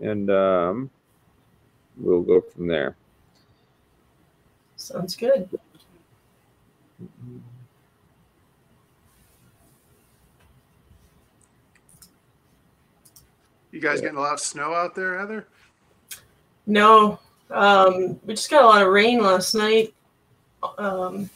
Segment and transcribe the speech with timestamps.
[0.00, 0.90] and um,
[1.96, 2.96] we'll go from there.
[4.76, 5.48] Sounds good.
[13.70, 14.04] You guys Yeah.
[14.06, 15.46] getting a lot of snow out there, Heather?
[16.66, 17.18] No,
[17.50, 19.94] um, we just got a lot of rain last night.
[20.78, 21.30] Um,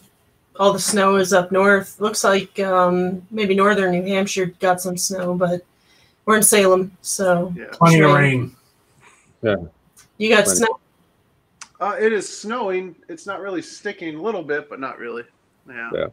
[0.58, 2.00] all the snow is up north.
[2.00, 5.62] Looks like um, maybe northern New Hampshire got some snow, but
[6.24, 7.66] we're in Salem, so Yeah.
[7.72, 8.54] Plenty of Rain.
[9.42, 9.68] rain.
[10.18, 10.58] you got Plenty.
[10.58, 10.78] snow.
[11.80, 12.94] Uh, it is snowing.
[13.08, 15.24] It's not really sticking a little bit, but not really.
[15.68, 15.90] Yeah.
[15.92, 16.06] Yeah.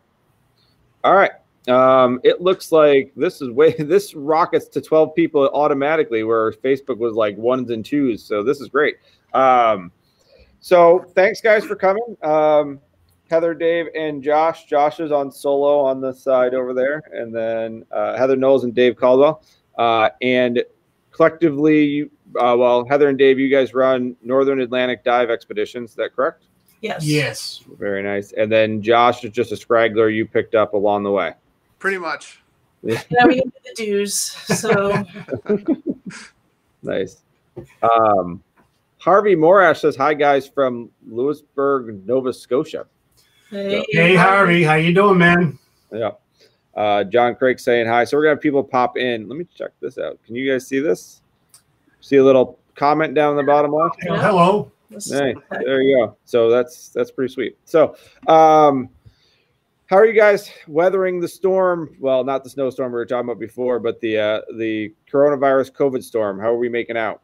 [1.03, 1.31] All right.
[1.67, 6.97] Um, it looks like this is way this rockets to 12 people automatically where Facebook
[6.97, 8.23] was like ones and twos.
[8.23, 8.97] So this is great.
[9.33, 9.91] Um,
[10.59, 12.17] so thanks guys for coming.
[12.23, 12.79] Um,
[13.29, 14.65] Heather, Dave, and Josh.
[14.65, 18.73] Josh is on solo on the side over there, and then uh, Heather Knowles and
[18.73, 19.43] Dave Caldwell.
[19.79, 20.63] Uh, and
[21.11, 25.89] collectively, you- uh, well, Heather and Dave, you guys run Northern Atlantic Dive Expeditions.
[25.91, 26.43] Is that correct?
[26.81, 27.03] Yes.
[27.03, 27.63] Yes.
[27.79, 28.31] Very nice.
[28.33, 31.33] And then Josh is just a scraggler you picked up along the way.
[31.79, 32.41] Pretty much.
[32.83, 34.13] Yeah, we did the dues.
[34.15, 35.03] So
[36.83, 37.17] Nice.
[37.81, 38.41] Um,
[38.99, 42.85] Harvey Morash says hi, guys from Louisbourg, Nova Scotia.
[43.49, 45.59] hey, Hey Harvey, how you doing, man?
[45.91, 46.11] Yeah.
[46.79, 48.05] Uh, John Craig saying hi.
[48.05, 49.27] So we're gonna have people pop in.
[49.27, 50.17] Let me check this out.
[50.25, 51.21] Can you guys see this?
[51.99, 53.97] See a little comment down in the bottom left?
[54.05, 54.15] Yeah.
[54.21, 54.71] Hello.
[54.89, 56.15] This- Hey, there you go.
[56.23, 57.57] So that's that's pretty sweet.
[57.65, 57.95] So,
[58.27, 58.87] um,
[59.87, 61.97] how are you guys weathering the storm?
[61.99, 66.01] Well, not the snowstorm we were talking about before, but the uh, the coronavirus COVID
[66.01, 66.39] storm.
[66.39, 67.21] How are we making out?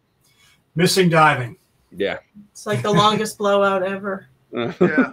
[0.75, 1.55] Missing diving.
[1.95, 2.17] Yeah.
[2.51, 4.27] It's like the longest blowout ever.
[4.53, 5.11] I, Yeah.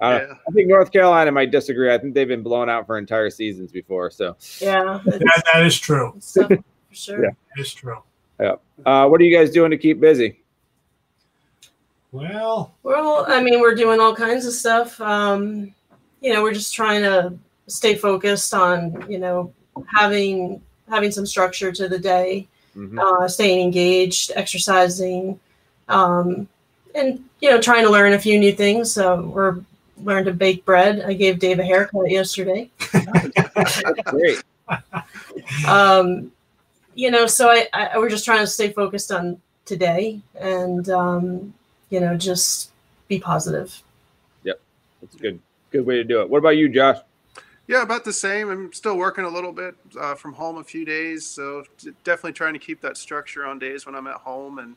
[0.00, 0.34] Don't- yeah.
[0.48, 1.92] I think North Carolina might disagree.
[1.92, 4.10] I think they've been blown out for entire seasons before.
[4.10, 6.12] So, Yeah, That, that is true.
[6.16, 6.48] it's for
[6.92, 7.24] sure.
[7.24, 7.30] Yeah.
[7.56, 7.98] That is true.
[8.40, 10.38] uh, what are you guys doing to keep busy?
[12.12, 15.00] Well, Well, I mean, we're doing all kinds of stuff.
[15.00, 15.72] Um,
[16.20, 17.32] you know, we're just trying to
[17.68, 19.52] stay focused on, you know,
[19.94, 22.98] having having some structure to the day, Mhm.
[22.98, 25.38] uh, staying engaged, exercising,
[25.88, 26.48] um,
[26.96, 28.92] and you know, trying to learn a few new things.
[28.92, 29.58] So we're
[30.04, 31.02] learned to bake bread.
[31.02, 32.70] I gave Dave a haircut yesterday.
[32.92, 34.42] That's great.
[35.66, 36.32] um,
[36.94, 41.54] you know, so I, I we're just trying to stay focused on today and um,
[41.90, 42.70] you know just
[43.08, 43.82] be positive.
[44.44, 44.60] Yep,
[45.00, 45.40] that's a good
[45.70, 46.28] good way to do it.
[46.28, 46.98] What about you, Josh?
[47.66, 48.50] Yeah, about the same.
[48.50, 52.32] I'm still working a little bit uh, from home a few days, so d- definitely
[52.32, 54.74] trying to keep that structure on days when I'm at home and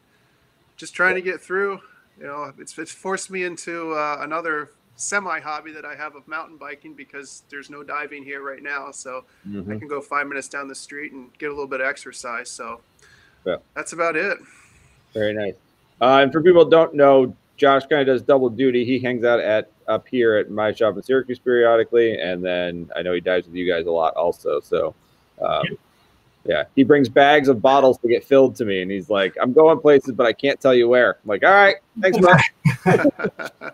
[0.77, 1.81] just trying to get through.
[2.19, 6.27] You know, it's it's forced me into uh, another semi hobby that I have of
[6.27, 10.47] mountain biking because there's no diving here right now, so I can go five minutes
[10.47, 12.49] down the street and get a little bit of exercise.
[12.49, 12.81] So
[13.45, 13.57] Yeah.
[13.75, 14.37] that's about it.
[15.13, 15.55] Very nice.
[16.01, 18.83] Uh, and for people don't know, Josh kind of does double duty.
[18.83, 23.01] He hangs out at up here at my shop in Syracuse periodically, and then I
[23.01, 24.59] know he dives with you guys a lot also.
[24.59, 24.95] So,
[25.41, 25.65] um,
[26.45, 29.53] yeah, he brings bags of bottles to get filled to me, and he's like, "I'm
[29.53, 33.11] going places, but I can't tell you where." I'm like, "All right, thanks, man."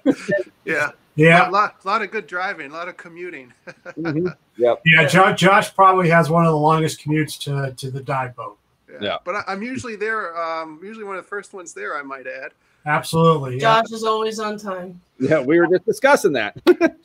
[0.65, 3.53] yeah, yeah, a lot, lot of good driving, a lot of commuting.
[3.97, 4.35] Mhm.
[4.57, 4.81] Yep.
[4.85, 5.07] yeah.
[5.07, 8.57] Josh, Josh probably has one of the longest commutes to to the dive boat.
[9.01, 9.17] Yeah.
[9.23, 10.35] But I, I'm usually there.
[10.41, 11.95] Um, usually one of the first ones there.
[11.97, 12.51] I might add.
[12.85, 13.53] Absolutely.
[13.55, 13.81] Yeah.
[13.81, 14.99] Josh is always on time.
[15.19, 16.57] Yeah, we were just discussing that.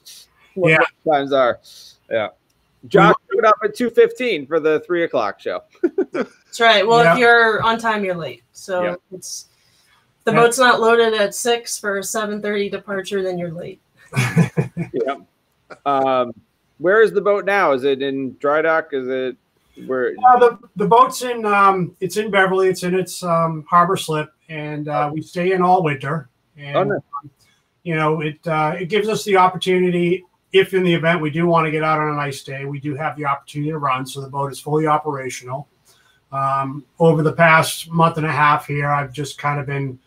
[0.54, 0.78] what Yeah.
[1.08, 1.60] times are.
[2.10, 2.28] Yeah.
[2.88, 5.62] Josh showed up at two fifteen for the three o'clock show.
[6.12, 6.86] That's right.
[6.86, 7.14] Well, Yeah.
[7.14, 8.42] if you're on time, you're late.
[8.52, 8.94] So Yeah.
[9.12, 9.46] it's
[10.25, 10.38] the Yeah.
[10.41, 13.81] boat's not loaded at six for a seven thirty departure, then you're late.
[14.92, 15.16] yeah.
[15.86, 16.32] Um,
[16.78, 17.72] where is the boat now?
[17.72, 18.88] Is it in dry dock?
[18.92, 19.36] Is it
[19.86, 20.14] where?
[20.26, 22.69] Uh, the the boat's in um it's in Beverly.
[22.69, 26.28] It's in its um harbor slip, and uh, we stay in all winter.
[26.56, 27.00] And Oh, nice.
[27.82, 30.25] you know it uh, it gives us the opportunity.
[30.52, 32.78] If in the event we do want to get out on a nice day, we
[32.78, 34.06] do have the opportunity to run.
[34.06, 35.69] So the boat is fully operational.
[36.31, 39.99] Um, over the past month and a half here, I've just kind of been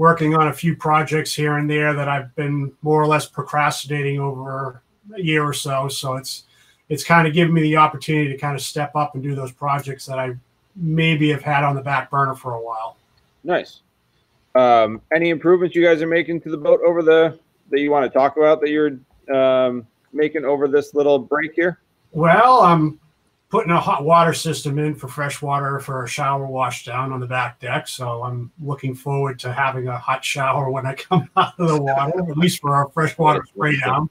[0.00, 4.18] working on a few projects here and there that I've been more or less procrastinating
[4.18, 4.80] over
[5.14, 5.88] a year or so.
[5.88, 6.44] So it's
[6.88, 9.52] it's kind of given me the opportunity to kind of step up and do those
[9.52, 10.36] projects that I
[10.74, 12.96] maybe have had on the back burner for a while.
[13.44, 13.82] Nice.
[14.54, 17.38] Um, any improvements you guys are making to the boat over the
[17.68, 18.98] that you want to talk about that you're
[19.30, 21.78] um, making over this little break here?
[22.12, 22.98] Well, I'm
[23.50, 27.18] putting a hot water system in for fresh water for a shower wash down on
[27.18, 27.88] the back deck.
[27.88, 31.82] So I'm looking forward to having a hot shower when I come out of the
[31.82, 34.08] water, at least for our freshwater spray down.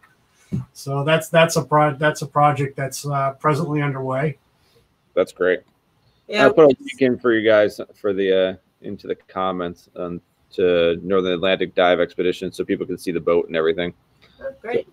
[0.73, 4.37] So that's that's a pro- that's a project that's uh, presently underway.
[5.13, 5.61] That's great.
[6.27, 9.89] Yeah, I'll put a link in for you guys for the uh, into the comments
[9.95, 10.21] um,
[10.51, 13.93] to Northern Atlantic Dive Expedition so people can see the boat and everything.
[14.41, 14.87] Oh, great.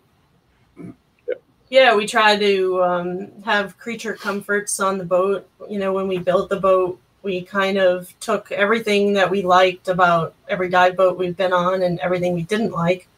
[1.68, 5.48] Yeah, we try to um, have creature comforts on the boat.
[5.68, 9.88] You know, when we built the boat, we kind of took everything that we liked
[9.88, 13.08] about every dive boat we've been on and everything we didn't like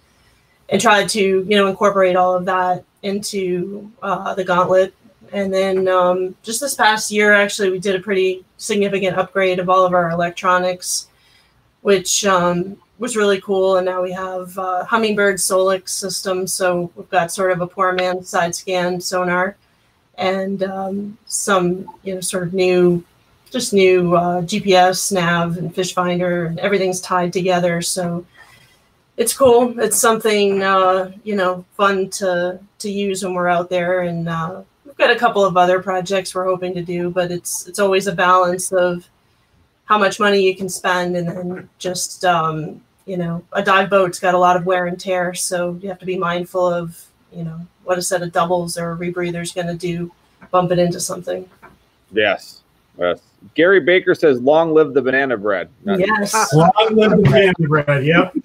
[0.71, 4.95] and tried to, you know, incorporate all of that into uh, the gauntlet.
[5.31, 9.69] And then um, just this past year, actually, we did a pretty significant upgrade of
[9.69, 11.09] all of our electronics,
[11.83, 13.77] which um, was really cool.
[13.77, 16.47] And now we have uh, Humminbird Solix system.
[16.47, 19.57] So we've got sort of a poor man side scan sonar
[20.17, 23.05] and um, some, you know, sort of new,
[23.51, 27.81] just new uh, GPS, nav, and fish finder, and everything's tied together.
[27.81, 28.27] So
[29.17, 29.79] it's cool.
[29.79, 34.01] It's something, uh, you know, fun to, to use when we're out there.
[34.03, 37.69] And uh, we've got a couple of other projects we're hoping to do, but it's,
[37.69, 39.09] it's always a balance of,
[39.89, 44.21] how much money you can spend and then just um, you know, a dive boat's
[44.21, 47.03] got a lot of wear and tear, so you have to be mindful of,
[47.33, 50.13] you know, what a set of doubles or a rebreather is going to do,
[50.51, 51.49] bump it into something.
[52.13, 52.61] Yes.
[52.99, 53.21] Yes.
[53.55, 56.35] Gary Baker says, "Long live the banana bread." Not- Yes.
[56.55, 58.05] Long live the banana bread.
[58.05, 58.37] Yep.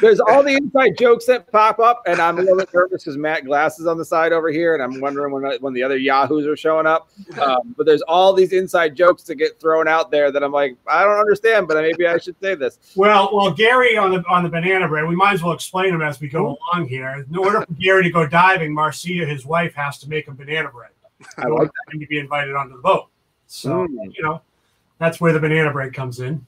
[0.00, 3.16] There's all the inside jokes that pop up, and I'm a little bit nervous because
[3.16, 5.96] Matt Glass is on the side over here, and I'm wondering when when the other
[5.96, 7.08] Yahoos are showing up.
[7.40, 10.76] Um, but there's all these inside jokes that get thrown out there that I'm like,
[10.88, 12.78] I don't understand, but maybe I should say this.
[12.96, 15.06] Well, well, Gary on the on the banana bread.
[15.06, 17.24] We might as well explain them as we go along here.
[17.28, 20.70] In order for Gary to go diving, Marcia, his wife, has to make him banana
[20.70, 20.90] bread
[21.38, 23.06] I in like order him to be invited onto the boat.
[23.54, 24.12] So Mm.
[24.16, 24.40] you know,
[24.98, 26.44] that's where the banana bread comes in.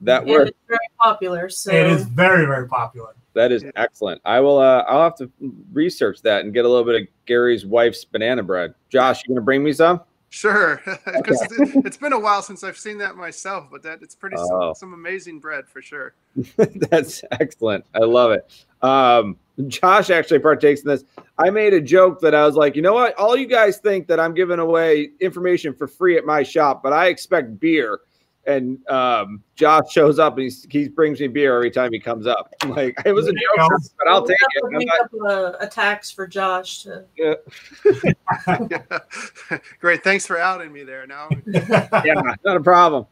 [0.00, 0.50] that And works.
[0.50, 1.48] it's very popular.
[1.48, 3.14] So It is very very popular.
[3.34, 4.20] That is excellent.
[4.24, 4.58] I will.
[4.58, 5.30] Uh, I'll have to
[5.72, 8.74] research that and get a little bit of Gary's wife's banana bread.
[8.90, 10.00] Josh, you gonna bring me some?
[10.30, 10.82] Sure,
[11.16, 14.36] because it's, it's been a while since I've seen that myself, but that it's pretty
[14.38, 14.72] Oh.
[14.72, 16.14] some, some amazing bread for sure.
[16.56, 17.84] That's excellent.
[17.94, 18.64] I love it.
[18.82, 19.36] Um,
[19.68, 21.04] Josh actually partakes in this.
[21.38, 23.14] I made a joke that I was like, you know what?
[23.18, 26.92] All you guys think that I'm giving away information for free at my shop, but
[26.92, 28.00] I expect beer.
[28.44, 32.26] And um, Josh shows up and he's, he brings me beer every time he comes
[32.26, 32.52] up.
[32.62, 34.60] I'm like, it was a joke, but I'll We'll take have it.
[34.70, 35.12] to make not- up
[35.60, 36.82] a, a tax for Josh.
[36.84, 37.04] To,
[39.80, 41.06] Great, thanks for outing me there.
[41.06, 43.06] Now, yeah, not a problem.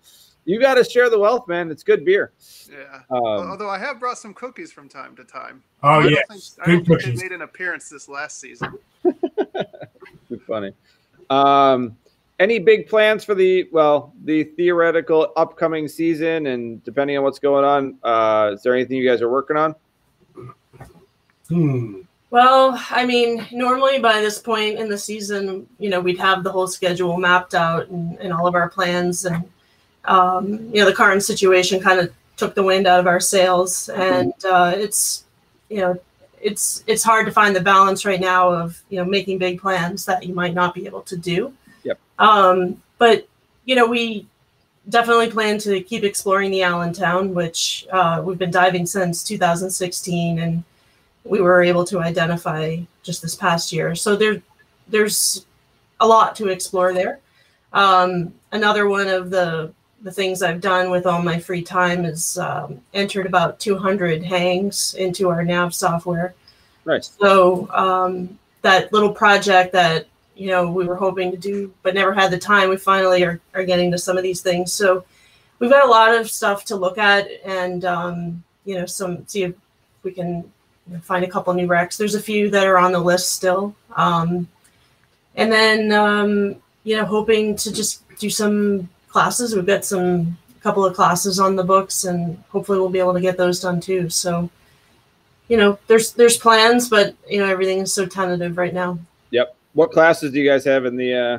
[0.50, 1.70] You got to share the wealth, man.
[1.70, 2.32] It's good beer.
[2.68, 3.02] yeah.
[3.08, 5.62] Um, Although I have brought some cookies from time to time.
[5.84, 7.22] oh I don't yeah, think, I don't think they cookies.
[7.22, 8.76] made an appearance this last season.
[9.04, 10.72] Too funny.
[11.30, 11.96] Um,
[12.40, 17.64] any big plans for the well, the theoretical upcoming season, and depending on what's going
[17.64, 19.76] on, uh, is there anything you guys are working on?
[21.48, 22.00] Hmm.
[22.30, 26.50] well, I mean, normally by this point in the season, you know, we'd have the
[26.50, 29.24] whole schedule mapped out and, and all of our plans.
[29.26, 29.44] And,
[30.04, 33.88] um, you know, the current situation kind of took the wind out of our sails.
[33.90, 35.24] And uh, it's,
[35.68, 36.00] you know,
[36.40, 40.04] it's it's hard to find the balance right now of you know making big plans
[40.06, 41.52] that you might not be able to do.
[41.84, 41.98] Yep.
[42.18, 43.28] Um, but
[43.64, 44.26] you know we
[44.88, 50.64] definitely plan to keep exploring the Allentown, which uh, we've been diving since 2016, and
[51.24, 53.94] we were able to identify just this past year.
[53.94, 54.42] So there
[54.88, 55.46] there's
[56.00, 57.20] a lot to explore there.
[57.72, 62.38] Um, another one of the the things I've done with all my free time is
[62.38, 66.34] um, entered about 200 hangs into our nav software.
[66.84, 67.04] Right.
[67.04, 72.14] So um, that little project that you know we were hoping to do but never
[72.14, 74.72] had the time, we finally are, are getting to some of these things.
[74.72, 75.04] So
[75.58, 79.44] we've got a lot of stuff to look at, and um, you know some see
[79.44, 79.54] if
[80.02, 80.50] we can
[81.02, 81.96] find a couple new wrecks.
[81.96, 84.48] There's a few that are on the list still, um,
[85.36, 89.54] and then um, you know hoping to just do some classes.
[89.54, 93.20] We've got some couple of classes on the books, and hopefully we'll be able to
[93.20, 94.08] get those done too.
[94.10, 94.50] So
[95.50, 98.98] you know, there's there's plans, but you know everything is so tentative right now.
[99.32, 99.56] Yep.
[99.72, 101.38] What classes do you guys have in the uh,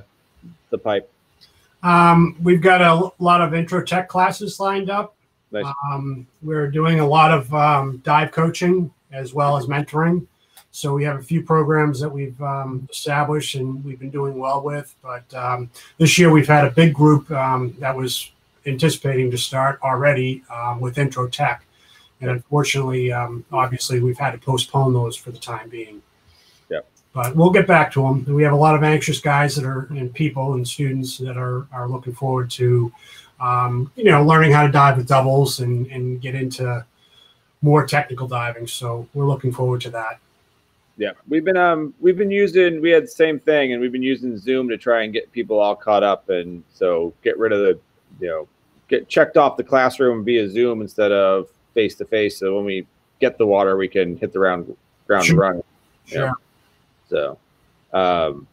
[0.69, 1.09] the pipe?
[1.81, 5.15] Um, we've got a lot of intro tech classes lined up.
[5.51, 5.65] Nice.
[5.91, 10.27] Um, we're doing a lot of um, dive coaching as well as mentoring.
[10.71, 14.61] So we have a few programs that we've um, established and we've been doing well
[14.61, 14.95] with.
[15.03, 18.31] But um, this year we've had a big group um, that was
[18.65, 21.65] anticipating to start already um, with intro tech.
[22.21, 26.01] And unfortunately, um, obviously, we've had to postpone those for the time being.
[26.69, 26.87] Yep.
[27.13, 28.23] But we'll get back to them.
[28.25, 31.67] We have a lot of anxious guys that are and people and students that are
[31.73, 32.93] are looking forward to,
[33.39, 36.85] um, you know, learning how to dive with doubles and and get into
[37.63, 38.67] more technical diving.
[38.67, 40.19] So we're looking forward to that.
[40.97, 44.03] Yeah, we've been um we've been using we had the same thing, and we've been
[44.03, 47.59] using Zoom to try and get people all caught up, and so get rid of
[47.59, 47.79] the
[48.19, 48.47] you know
[48.87, 52.37] get checked off the classroom via Zoom instead of face to face.
[52.37, 52.85] So when we
[53.19, 54.75] get the water, we can hit the ground
[55.07, 55.37] ground Sure.
[55.37, 55.63] running.
[56.05, 56.33] Sure.
[57.09, 57.37] So,
[57.93, 58.47] um,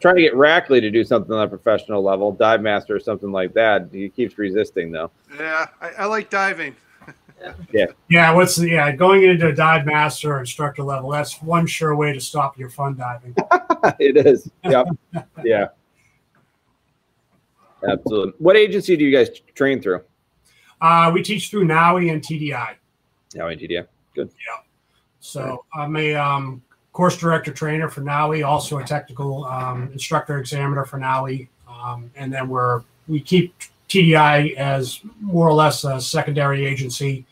[0.00, 3.32] trying to get Rackley to do something on a professional level, dive master or something
[3.32, 3.88] like that.
[3.92, 5.10] He keeps resisting though.
[5.38, 6.74] Yeah, I, I like diving.
[7.72, 8.32] Yeah, Yeah.
[8.32, 11.10] what's the yeah going into a dive master or instructor level?
[11.10, 13.34] That's one sure way to stop your fun diving.
[13.98, 14.50] it is.
[14.64, 14.86] Yep.
[15.44, 15.68] yeah.
[17.88, 18.34] Absolutely.
[18.38, 20.02] What agency do you guys train through?
[20.80, 22.74] Uh, we teach through NAUI and TDI.
[23.34, 23.86] Now in TDM.
[24.14, 24.28] Good.
[24.28, 24.62] Yeah.
[25.20, 30.84] So I'm a um, course director trainer for NAUI, also a technical um, instructor examiner
[30.84, 33.54] for NAUI, um, and then we're we keep
[33.88, 37.26] TDI as more or less a secondary agency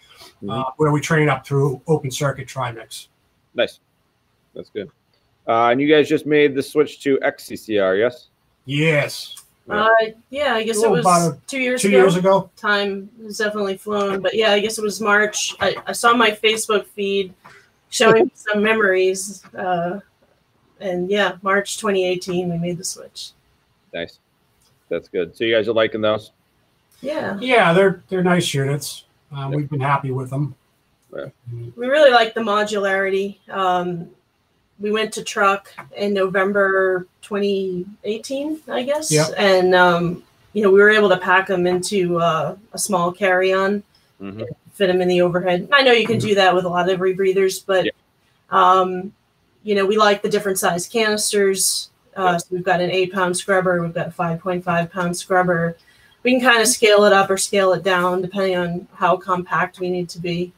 [0.49, 3.09] uh, where we train up through open circuit trimix.
[3.55, 3.81] Nice.
[4.55, 4.91] That's good.
[5.47, 8.29] Uh, and you guys just made the switch to XCCR, yes?
[8.67, 9.37] Yes,
[9.69, 9.89] Uh,
[10.31, 11.97] yeah, I guess it Oh, was about two years two ago.
[11.99, 12.51] years ago.
[12.57, 15.55] Time has definitely flown, but yeah, I guess it was March.
[15.61, 17.33] I, I saw my Facebook feed
[17.91, 20.01] showing some memories, uh,
[20.81, 23.31] and yeah, March 2018, we made the switch.
[23.95, 24.19] Nice.
[24.89, 25.37] That's good.
[25.37, 26.33] So you guys are liking those?
[27.01, 29.05] Yeah, Yeah, they're they're nice units.
[29.35, 30.55] Uh, We've been happy with them.
[31.13, 33.39] we really like the modularity.
[33.49, 34.09] Um,
[34.79, 39.35] we went to Truk in November 2018, I guess, Yep.
[39.37, 40.23] and um,
[40.53, 43.83] you know we were able to pack them into uh, a small carry-on.
[44.21, 44.47] Mhm.
[44.75, 45.67] fit them in the overhead.
[45.73, 47.91] I know you can do that with a lot of rebreathers, but Yeah.
[48.51, 49.13] um,
[49.63, 51.91] you know, we like the different size canisters.
[52.17, 55.77] Uh, so we've got an eight pound scrubber, we've got a 5.5 pound scrubber.
[56.23, 59.81] We can kind of scale it up or scale it down depending on how compact
[59.81, 60.53] we need to be.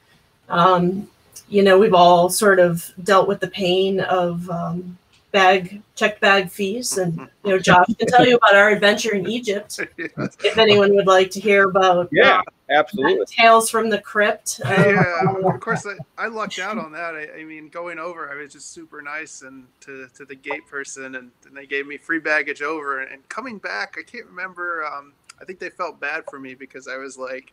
[0.49, 1.09] Um,
[1.49, 4.97] you know, we've all sort of dealt with the pain of um,
[5.33, 9.29] bag checked bag fees, and you know, Josh can tell you about our adventure in
[9.29, 12.09] Egypt if anyone would like to hear about.
[12.13, 13.27] Yeah, uh, absolutely.
[13.27, 14.61] Tales from the Crypt.
[14.65, 15.87] Uh, yeah, of course.
[15.87, 17.15] I, I lucked out on that.
[17.15, 20.67] I, I mean, going over, I was just super nice and to, to the gate
[20.71, 23.01] person, and, and they gave me free baggage over.
[23.01, 24.85] And coming back, I can't remember.
[24.87, 25.13] Um,
[25.43, 27.53] I think they felt bad for me because I was like,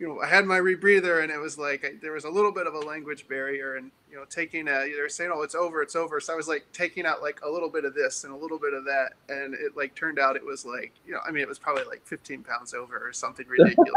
[0.00, 2.50] you know, I had my rebreather, and it was like I, there was a little
[2.50, 5.54] bit of a language barrier, and you know, taking a, they were saying, "Oh, it's
[5.54, 8.24] over, it's over." So I was like taking out like a little bit of this
[8.24, 11.12] and a little bit of that, and it like turned out it was like, you
[11.12, 13.92] know, I mean, it was probably like 15 pounds over or something ridiculous.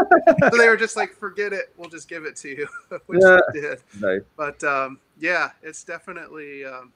[0.51, 2.67] so they were just like, "Forget it, we'll just give it to you,"
[3.07, 3.39] which Yeah.
[3.55, 3.79] they did.
[3.99, 4.21] Nice.
[4.35, 6.63] But um, yeah, it's definitely.
[6.63, 6.93] Um,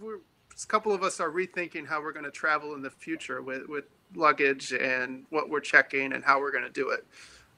[0.00, 3.42] we're, a couple of us are rethinking how we're going to travel in the future
[3.42, 7.04] with with luggage and what we're checking and how we're going to do it.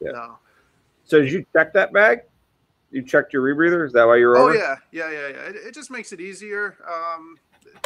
[0.01, 0.13] Yeah.
[0.13, 0.39] So-
[1.05, 2.21] So did you check that bag?
[2.91, 3.87] You checked your rebreather?
[3.87, 4.55] Is that why you were Oh over?
[4.55, 5.49] yeah, yeah, yeah, yeah.
[5.49, 6.77] It, it just makes it easier.
[6.87, 7.39] Um,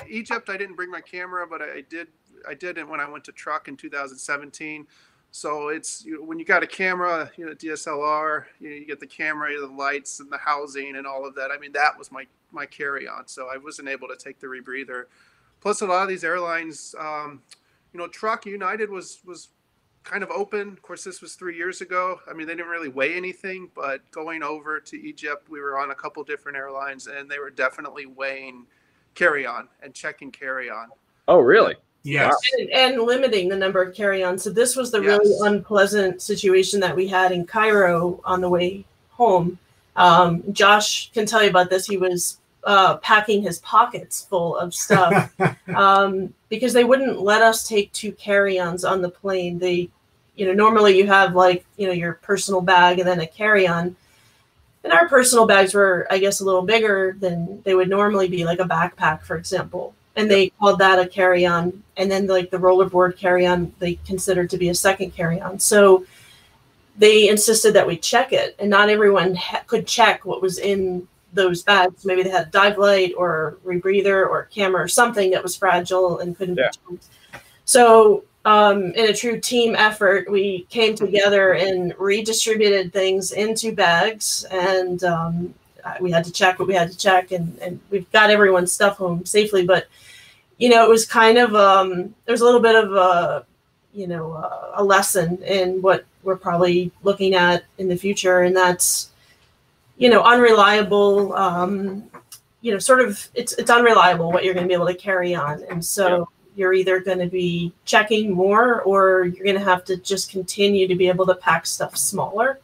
[0.09, 2.09] Egypt, I didn't bring my camera, but I did.
[2.47, 4.87] I did it when I went to Truk in 2017.
[5.31, 8.85] So it's you know, when you got a camera, you know, DSLR, you, know, you
[8.87, 11.51] get the camera, the lights, and the housing, and all of that.
[11.51, 13.27] I mean, that was my my carry-on.
[13.29, 15.05] So I wasn't able to take the rebreather.
[15.61, 17.43] Plus, a lot of these airlines, um,
[17.97, 19.49] you know, Truk United was was
[20.05, 20.69] kind of open.
[20.69, 22.21] Of course, this was three years ago.
[22.29, 25.93] I mean, they didn't really weigh anything, but going over to Egypt, we were on
[25.93, 28.67] a couple different airlines, and they were definitely weighing
[29.15, 30.89] carry-on and checking carry-on.
[31.27, 31.75] Oh, really?
[32.03, 32.35] Yes.
[32.59, 34.37] and, and limiting the number of carry-on.
[34.37, 35.19] So this was the Yes.
[35.19, 39.59] really unpleasant situation that we had in Cairo on the way home.
[39.97, 41.87] Um, Josh can tell you about this.
[41.87, 45.33] He was uh, packing his pockets full of stuff
[45.75, 49.59] um, because they wouldn't let us take two carry-ons on the plane.
[49.59, 49.89] They,
[50.35, 53.97] you know, normally you have like you know your personal bag and then a carry-on.
[54.85, 58.45] And our personal bags were, I guess, a little bigger than they would normally be,
[58.45, 59.95] like a backpack, for example.
[60.15, 61.83] And they called that a carry-on.
[61.97, 65.59] And then like the rollerboard carry-on, they considered to be a second carry-on.
[65.59, 66.07] So
[66.97, 71.07] they insisted that we check it, and not everyone ha- could check what was in
[71.37, 72.05] those bags.
[72.05, 76.19] Maybe they had a dive light or rebreather or camera or something that was fragile
[76.19, 76.71] and couldn't Yeah.
[76.89, 77.07] be checked.
[77.65, 84.45] So, um, in a true team effort, we came together and redistributed things into bags,
[84.51, 85.55] and um,
[86.01, 88.97] we had to check what we had to check, and, and we've got everyone's stuff
[88.99, 89.65] home safely.
[89.65, 89.87] But
[90.59, 93.45] you know, it was kind of um, there was a little bit of a
[93.93, 98.57] you know uh, a lesson in what we're probably looking at in the future, and
[98.57, 99.11] that's
[99.99, 101.35] you know unreliable.
[101.35, 102.05] Um,
[102.63, 105.35] you know, sort of it's it's unreliable what you're going to be able to carry
[105.35, 109.85] on, and so you're either going to be checking more or you're going to have
[109.85, 112.59] to just continue to be able to pack stuff smaller.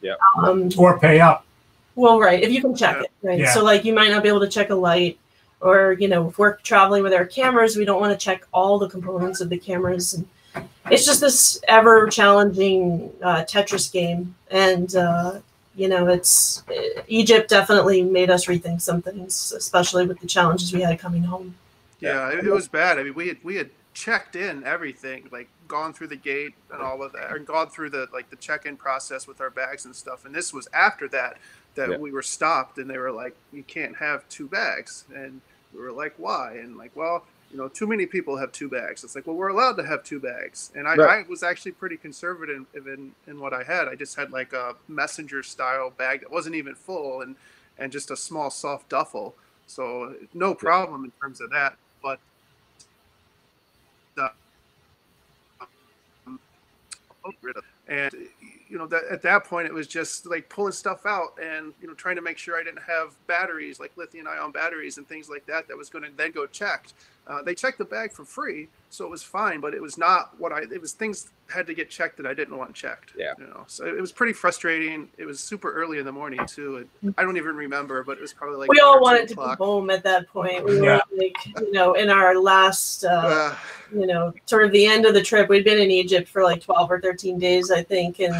[0.00, 0.14] Yeah.
[0.38, 1.46] Um, or pay up.
[1.94, 2.42] well, right.
[2.42, 3.38] If you can check it, right.
[3.38, 3.52] Yeah.
[3.52, 5.18] So, like, you might not be able to check a light.
[5.60, 8.78] or you know if we're traveling with our cameras we don't want to check all
[8.78, 10.26] the components of the cameras and
[10.90, 15.38] it's just this ever challenging uh, tetris game and uh,
[15.76, 16.62] you know it's
[17.08, 21.54] egypt definitely made us rethink some things especially with the challenges we had coming home
[22.00, 25.48] yeah it, it was bad i mean we had we had checked in everything like
[25.68, 28.76] gone through the gate and all of that and gone through the like the check-in
[28.76, 31.38] process with our bags and stuff and this was after that
[31.74, 31.96] that yeah.
[31.96, 35.40] we were stopped and they were like you can't have two bags and
[35.74, 36.54] we were like, why?
[36.54, 37.24] And like, well,
[37.54, 39.04] you know, too many people have two bags.
[39.04, 40.72] It's like, well, we're allowed to have two bags.
[40.74, 41.24] And I, right.
[41.24, 43.86] I was actually pretty conservative in, in what I had.
[43.86, 47.36] I just had like a messenger style bag that wasn't even full and,
[47.78, 49.36] and just a small soft duffel.
[49.68, 51.76] So no problem in terms of that.
[52.02, 52.18] But
[54.18, 54.30] uh,
[57.86, 58.12] and
[58.68, 61.86] you know that at that point it was just like pulling stuff out and you
[61.86, 65.28] know trying to make sure i didn't have batteries like lithium ion batteries and things
[65.28, 66.94] like that that was going to then go checked
[67.26, 70.38] uh, they checked the bag for free so it was fine but it was not
[70.38, 73.32] what i it was things had to get checked that i didn't want checked yeah
[73.38, 76.86] you know so it was pretty frustrating it was super early in the morning too
[77.18, 79.90] i don't even remember but it was probably like we all wanted to be home
[79.90, 80.96] at that point we yeah.
[80.96, 83.56] were like you know in our last uh, uh,
[83.92, 86.62] you know sort of the end of the trip we'd been in egypt for like
[86.62, 88.34] 12 or 13 days i think and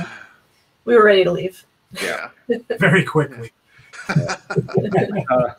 [0.84, 1.64] we were ready to leave.
[2.02, 2.30] Yeah.
[2.78, 3.52] Very quickly.
[4.08, 5.54] uh,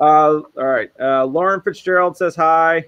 [0.00, 0.90] uh, all right.
[1.00, 2.84] Uh, Lauren Fitzgerald says hi.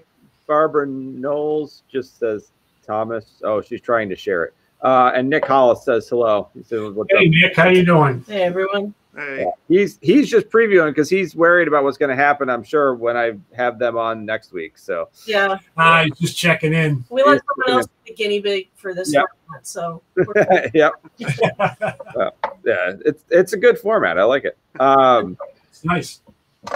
[0.47, 2.51] Barbara Knowles just says
[2.85, 3.41] Thomas.
[3.43, 4.53] Oh, she's trying to share it.
[4.81, 6.49] Uh, and Nick Hollis says hello.
[6.53, 7.23] He says, hey, up?
[7.27, 8.23] Nick, how you doing?
[8.27, 8.93] Hey, everyone.
[9.15, 9.41] Hey.
[9.41, 9.51] Yeah.
[9.67, 12.49] He's he's just previewing because he's worried about what's going to happen.
[12.49, 14.77] I'm sure when I have them on next week.
[14.77, 17.03] So yeah, uh, he's just checking in.
[17.09, 19.25] We let someone else be the guinea pig for this yep.
[19.47, 20.01] format, so
[20.73, 20.93] yep.
[21.19, 24.17] yeah, it's it's a good format.
[24.17, 24.57] I like it.
[24.79, 25.37] Um,
[25.69, 26.21] it's nice.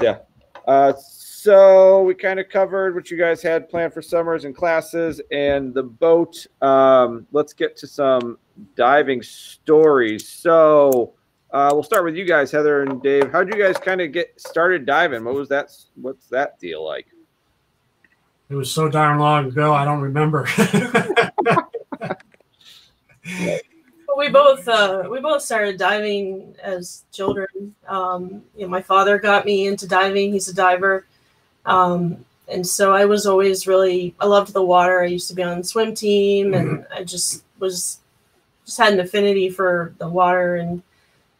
[0.01, 0.19] Yeah.
[0.67, 5.19] Uh, so we kind of covered what you guys had planned for summers and classes
[5.31, 6.47] and the boat.
[6.61, 8.37] Um, let's get to some
[8.75, 10.27] diving stories.
[10.27, 11.13] So
[11.51, 13.29] uh, we'll start with you guys, Heather and Dave.
[13.31, 15.25] How did you guys kind of get started diving?
[15.25, 15.69] What was that?
[15.95, 17.07] What's that deal like?
[18.49, 20.47] It was so darn long ago, I don't remember.
[24.17, 27.75] we both uh, we both started diving as children.
[27.87, 30.31] Um, you know, my father got me into diving.
[30.31, 31.05] He's a diver,
[31.65, 35.01] um, and so I was always really I loved the water.
[35.01, 36.93] I used to be on the swim team, and mm-hmm.
[36.93, 37.99] I just was
[38.65, 40.81] just had an affinity for the water and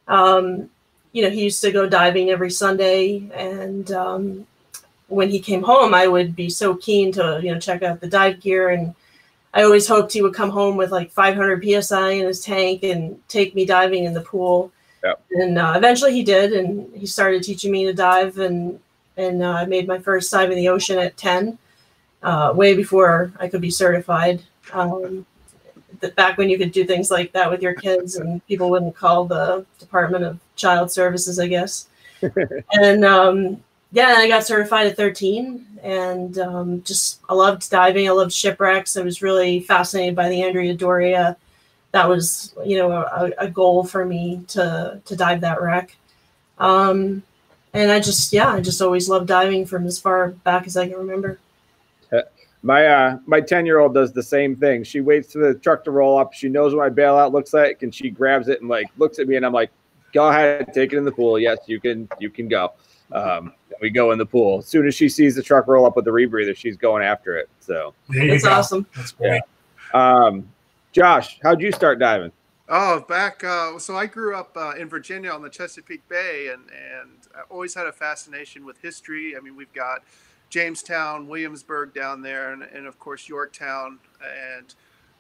[0.08, 0.70] um,
[1.12, 4.48] you know, he used to go diving every Sunday, and um,
[5.08, 8.08] when he came home, I would be so keen to you know check out the
[8.08, 8.96] dive gear, and
[9.54, 13.20] I always hoped he would come home with like 500 psi in his tank and
[13.28, 14.72] take me diving in the pool.
[15.04, 15.22] Yep.
[15.32, 18.80] And uh, eventually he did, and he started teaching me to dive, and
[19.18, 21.58] and uh, I made my first dive in the ocean at 10,
[22.24, 24.42] uh, way before I could be certified.
[24.72, 25.26] Um,
[26.16, 29.26] back when you could do things like that with your kids and people wouldn't call
[29.26, 31.88] the Department of Child Services, I guess.
[32.72, 33.64] and um,
[33.94, 38.08] yeah, I got certified at 13 and um, just I loved diving.
[38.08, 38.98] I loved shipwrecks.
[38.98, 41.38] I was really fascinated by the Andrea Doria.
[41.92, 45.96] That was, you know, a, a goal for me to to dive that wreck.
[46.58, 47.24] Um,
[47.74, 50.88] and I just, yeah, I just always loved diving from as far back as I
[50.88, 51.40] can remember
[52.64, 55.84] my uh my 10 year old does the same thing she waits for the truck
[55.84, 58.70] to roll up she knows what my bailout looks like and she grabs it and
[58.70, 59.70] like looks at me and i'm like
[60.14, 62.72] go ahead take it in the pool yes you can you can go
[63.12, 65.96] um we go in the pool as soon as she sees the truck roll up
[65.96, 69.42] with the rebreather she's going after it so that's awesome that's great
[69.94, 70.18] yeah.
[70.28, 70.48] um
[70.92, 72.32] josh how'd you start diving
[72.70, 76.64] Oh, back uh, so I grew up uh, in Virginia on the Chesapeake Bay, and
[76.72, 79.36] and I always had a fascination with history.
[79.36, 80.04] I mean, we've got
[80.50, 84.00] Jamestown, Williamsburg down there, and, and of course Yorktown.
[84.56, 84.74] And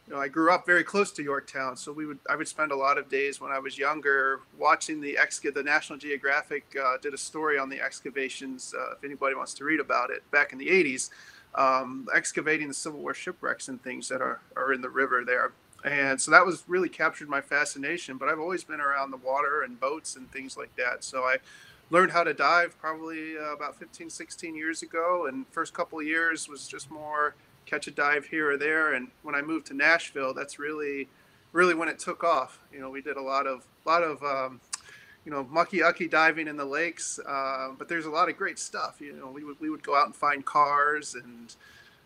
[0.07, 2.71] you know, I grew up very close to Yorktown, so we would I would spend
[2.71, 5.53] a lot of days when I was younger watching the exca.
[5.53, 8.73] The National Geographic uh, did a story on the excavations.
[8.77, 11.09] Uh, if anybody wants to read about it, back in the '80s,
[11.55, 15.53] um, excavating the Civil War shipwrecks and things that are are in the river there.
[15.85, 18.17] And so that was really captured my fascination.
[18.17, 21.03] But I've always been around the water and boats and things like that.
[21.03, 21.37] So I
[21.89, 26.05] learned how to dive probably uh, about 15 16 years ago and first couple of
[26.05, 28.93] years was just more catch a dive here or there.
[28.93, 31.07] And when i moved to nashville that's really
[31.51, 32.59] really when it took off.
[32.71, 34.61] You know we did a lot of lot of um,
[35.25, 37.19] you know mucky ucky diving in the lakes.
[37.19, 38.99] Uh, but there's a lot of great stuff.
[38.99, 41.55] You know we would, we would go out and find cars and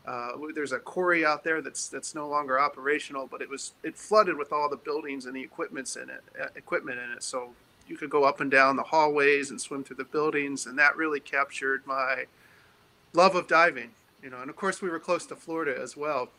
[0.05, 3.97] uh, there's a quarry out there that's that's no longer operational but it was it
[3.97, 7.23] flooded with all the buildings and the equipments in it uh, equipment in it.
[7.23, 7.49] So
[7.87, 10.95] you could go up and down the hallways and swim through the buildings, and that
[10.95, 12.25] really captured my
[13.13, 13.91] love of diving,
[14.21, 16.29] you know, and of course we were close to Florida as well.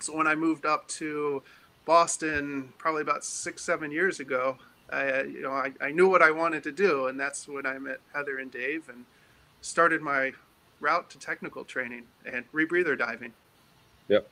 [0.00, 1.42] So when I moved up to
[1.84, 4.58] Boston, probably about six, seven years ago,
[4.90, 7.78] I, you know, I, I knew what I wanted to do, and that's when I
[7.78, 9.04] met Heather and Dave and
[9.60, 10.32] started my
[10.80, 13.32] route to technical training and rebreather diving.
[14.08, 14.28] Yep,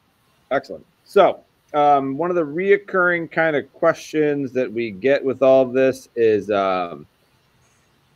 [0.50, 0.86] excellent.
[1.04, 1.40] So
[1.74, 6.08] um, one of the reoccurring kind of questions that we get with all of this
[6.16, 7.06] is um,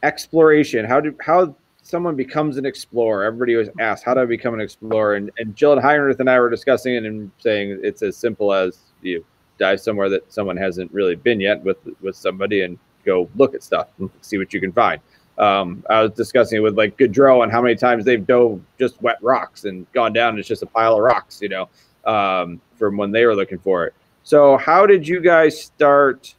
[0.03, 0.85] exploration.
[0.85, 1.55] How do how
[1.91, 3.25] someone becomes an explorer?
[3.25, 6.31] Everybody was asked, "How do I become an explorer?" And, and Jill and Heinrich and
[6.31, 9.25] I were discussing it and saying it's as simple as you
[9.59, 13.63] dive somewhere that someone hasn't really been yet with with somebody and go look at
[13.63, 15.01] stuff and see what you can find.
[15.39, 19.01] Um, I was discussing it with like Gaudreau and how many times they've dove just
[19.03, 20.31] wet rocks and gone down.
[20.31, 21.69] And it's just a pile of rocks, you know
[22.05, 23.95] um, from when they were looking for it.
[24.23, 26.35] So, how did you guys start?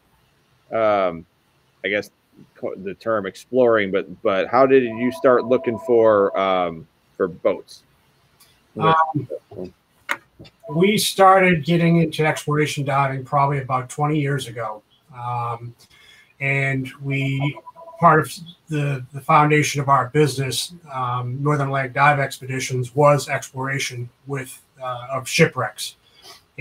[0.71, 1.25] Um,
[1.83, 2.11] I guess
[2.77, 7.83] the term exploring, but but how did you start looking for um, for boats?
[8.77, 9.73] Um,
[10.69, 14.81] we started getting into exploration diving probably about 20 years ago,
[15.15, 15.75] um,
[16.39, 17.59] and we
[17.99, 18.33] part of
[18.67, 25.07] the the foundation of our business, um, Northern Atlantic Dive Expeditions, was exploration with uh,
[25.11, 25.95] of shipwrecks.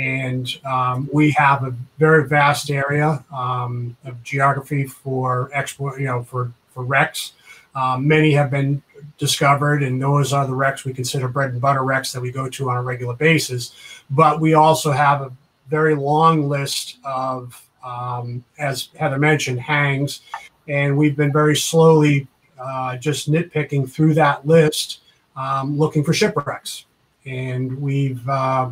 [0.00, 6.22] And um, we have a very vast area um, of geography for export, you know,
[6.22, 7.32] for, for wrecks.
[7.74, 8.82] Um, many have been
[9.18, 12.48] discovered, and those are the wrecks we consider bread and butter wrecks that we go
[12.48, 13.74] to on a regular basis.
[14.10, 15.32] But we also have a
[15.68, 20.22] very long list of, um, as Heather mentioned, hangs,
[20.66, 22.26] and we've been very slowly
[22.58, 25.00] uh, just nitpicking through that list,
[25.36, 26.86] um, looking for shipwrecks
[27.26, 28.70] and we've uh,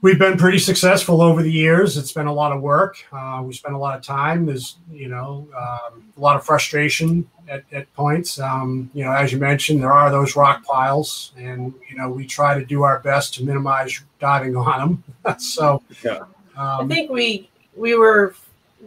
[0.00, 1.96] we've been pretty successful over the years.
[1.96, 3.04] It's been a lot of work.
[3.12, 4.46] Uh, we spent a lot of time.
[4.46, 8.38] There's you know um, a lot of frustration at, at points.
[8.38, 12.26] Um, you know, as you mentioned, there are those rock piles, and you know we
[12.26, 15.38] try to do our best to minimize diving on them.
[15.38, 16.18] so yeah.
[16.56, 18.34] um, I think we we were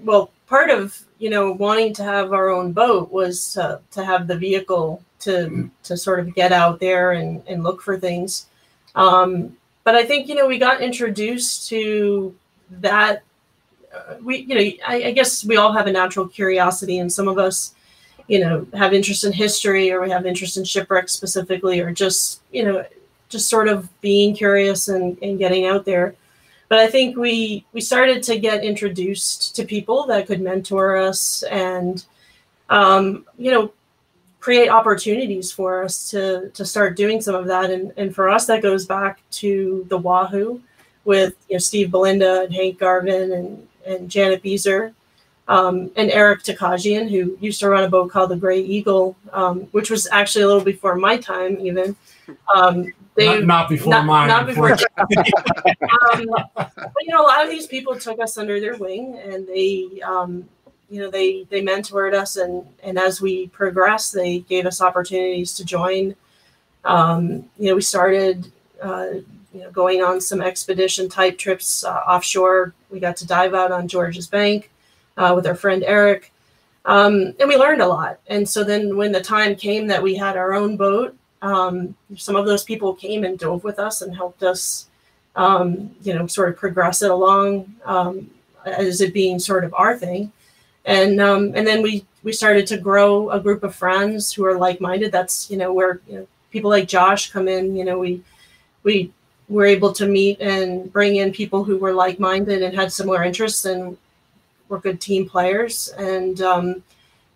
[0.04, 4.28] well part of you know wanting to have our own boat was to, to have
[4.28, 8.48] the vehicle to to sort of get out there and, and look for things.
[8.96, 12.36] Um, but I think you know we got introduced to
[12.70, 13.24] that.
[13.94, 17.28] Uh, we you know I, I, guess we all have a natural curiosity, and some
[17.28, 17.74] of us
[18.28, 22.42] you know have interest in history or we have interest in shipwrecks specifically, or just
[22.52, 22.86] you know
[23.30, 26.16] just sort of being curious and, and getting out there.
[26.70, 31.44] But I think we we started to get introduced to people that could mentor us
[31.44, 32.06] and
[32.70, 33.74] um, you know
[34.42, 37.70] create opportunities for us to to start doing some of that.
[37.70, 40.60] And and for us, that goes back to the Wahoo
[41.06, 44.94] with you know Steve Bielenda and Hank Garvin and and Janet Bieser.
[45.48, 49.62] Um, and Eric Takakjian, who used to run a boat called the Gray Eagle, um,
[49.72, 51.96] which was actually a little before my time, even.
[52.56, 54.28] Um, they, not, not, before not, mine.
[54.30, 54.72] Not before.
[54.98, 56.26] um,
[56.56, 60.00] but you know, a lot of these people took us under their wing, and they
[60.06, 60.48] um,
[60.92, 65.54] you know they they mentored us and and as we progressed they gave us opportunities
[65.56, 66.16] to join.
[66.84, 68.52] Um, you know we started
[68.82, 69.08] uh,
[69.54, 72.74] you know going on some expedition type trips uh, offshore.
[72.90, 74.70] We got to dive out on george's bank
[75.18, 76.32] uh, with our friend eric.
[76.84, 78.20] Um, and we learned a lot.
[78.26, 82.36] And so then when the time came that we had our own boat um, some
[82.36, 84.88] of those people came and dove with us and helped us
[85.36, 88.30] um, you know sort of progress it along um,
[88.66, 90.32] as it being sort of our thing
[90.86, 94.58] and um, and then we we started to grow a group of friends who are
[94.58, 95.12] like-minded.
[95.12, 98.22] That's you know where you know, people like josh come in you know we
[98.84, 99.12] we
[99.50, 103.66] were able to meet and bring in people who were like-minded and had similar interests
[103.66, 103.98] and
[104.70, 105.90] were good team players.
[105.98, 106.84] And um,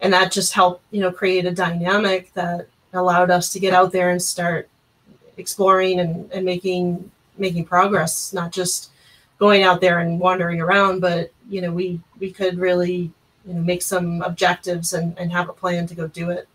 [0.01, 3.91] and that just helped you know create a dynamic that allowed us to get out
[3.91, 4.69] there and start
[5.37, 8.91] exploring and, and making making progress not just
[9.37, 13.11] going out there and wandering around but you know we we could really
[13.47, 16.47] you know make some objectives and, and have a plan to go do it.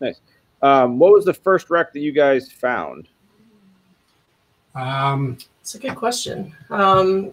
[0.00, 0.20] Nice.
[0.62, 3.08] Um, what was the first wreck that you guys found?
[4.74, 6.54] Um, it's a good question.
[6.70, 7.32] Um,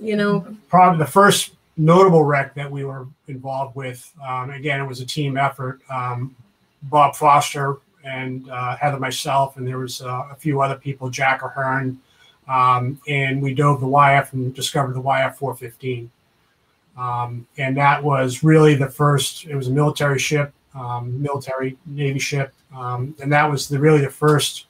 [0.00, 4.86] you know probably the first notable wreck that we were involved with um, again it
[4.86, 5.80] was a team effort.
[5.90, 6.34] Um,
[6.84, 11.42] bob foster and uh, heather myself and there was uh, a few other people jack
[11.42, 11.98] ahern
[12.48, 16.10] um, and we dove the yf and discovered the yf 415
[16.96, 22.18] um, and that was really the first, it was a military ship, um, military Navy
[22.18, 22.52] ship.
[22.74, 24.66] Um, and that was the, really the first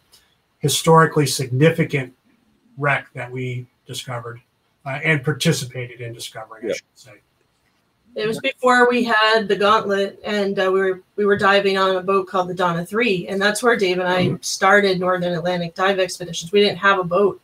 [0.59, 2.13] historically significant
[2.77, 4.41] wreck that we discovered
[4.85, 6.73] uh, and participated in discovering, yep.
[6.73, 7.13] I should say.
[8.15, 11.97] It was before we had the gauntlet, and uh, we were we were diving on
[11.97, 14.37] a boat called the Donna Three, and that's where Dave and I mm-hmm.
[14.41, 16.51] started Northern Atlantic dive expeditions.
[16.51, 17.39] We didn't have a boat,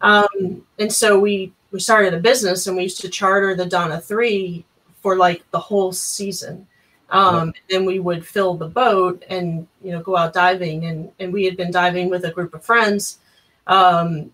[0.00, 4.00] um, and so we we started a business, and we used to charter the Donna
[4.00, 4.64] Three
[5.02, 6.66] for like the whole season.
[7.10, 11.32] Um, Then we would fill the boat and you know go out diving, and and
[11.32, 13.18] we had been diving with a group of friends,
[13.66, 14.32] um,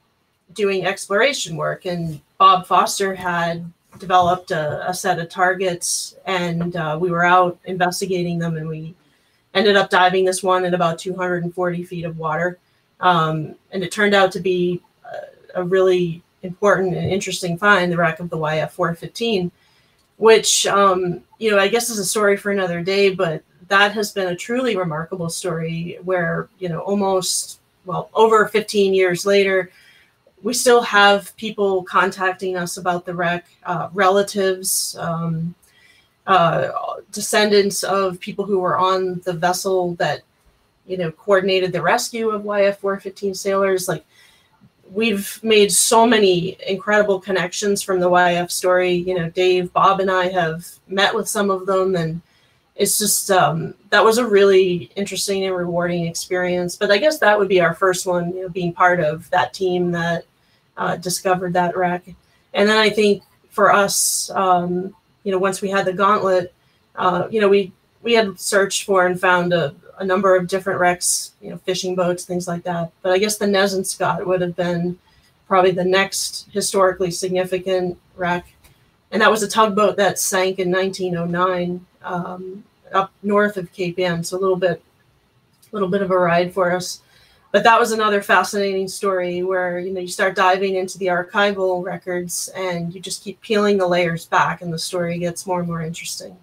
[0.54, 6.96] doing exploration work, and Bob Foster had developed a, a set of targets and uh,
[7.00, 8.94] we were out investigating them and we
[9.54, 12.58] ended up diving this one at about 240 feet of water
[13.00, 17.96] um, and it turned out to be a, a, really important and interesting find the
[17.96, 19.50] wreck of the yf 415
[20.18, 24.12] which um, you know i guess is a story for another day but that has
[24.12, 29.70] been a truly remarkable story where you know almost well over 15 years later
[30.42, 35.54] we still have people contacting us about the wreck, uh, relatives, um,
[36.26, 36.68] uh,
[37.12, 40.20] descendants of people who were on the vessel that,
[40.86, 43.88] you know, coordinated the rescue of YF 415 sailors.
[43.88, 44.04] Like,
[44.92, 48.92] we've made so many incredible connections from the YF story.
[48.92, 52.20] You know, Dave, Bob, and I have met with some of them, and
[52.74, 56.76] it's just um, that was a really interesting and rewarding experience.
[56.76, 59.54] But I guess that would be our first one, you know, being part of that
[59.54, 60.24] team that
[60.76, 62.04] uh, discovered that wreck.
[62.54, 64.94] And then I think for us, um,
[65.24, 66.52] you know, once we had the gauntlet,
[66.94, 67.72] uh, you know, we
[68.02, 71.94] we had searched for and found a, a, number of different wrecks, you know, fishing
[71.94, 72.92] boats, things like that.
[73.02, 74.98] But I guess the Nezinscot would have been
[75.48, 78.46] probably the next historically significant wreck.
[79.10, 84.24] And that was a tugboat that sank in 1909 um, up north of Cape Ann.
[84.24, 84.82] So a little bit,
[85.72, 87.00] a little bit of a ride for us
[87.56, 91.82] but that was another fascinating story where you know you start diving into the archival
[91.82, 95.68] records and you just keep peeling the layers back and the story gets more and
[95.68, 96.36] more interesting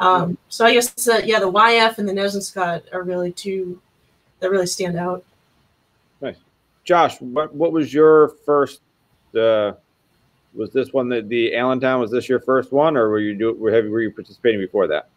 [0.00, 3.80] um, so i guess uh, yeah the yf and the Nezinscot are really two
[4.40, 5.24] that really stand out.
[6.20, 6.36] Nice.
[6.84, 8.80] Josh what, what was your first
[9.38, 9.72] uh,
[10.52, 13.54] was this one that the allentown was this your first one or were you do
[13.54, 15.08] were, have, were you participating before that?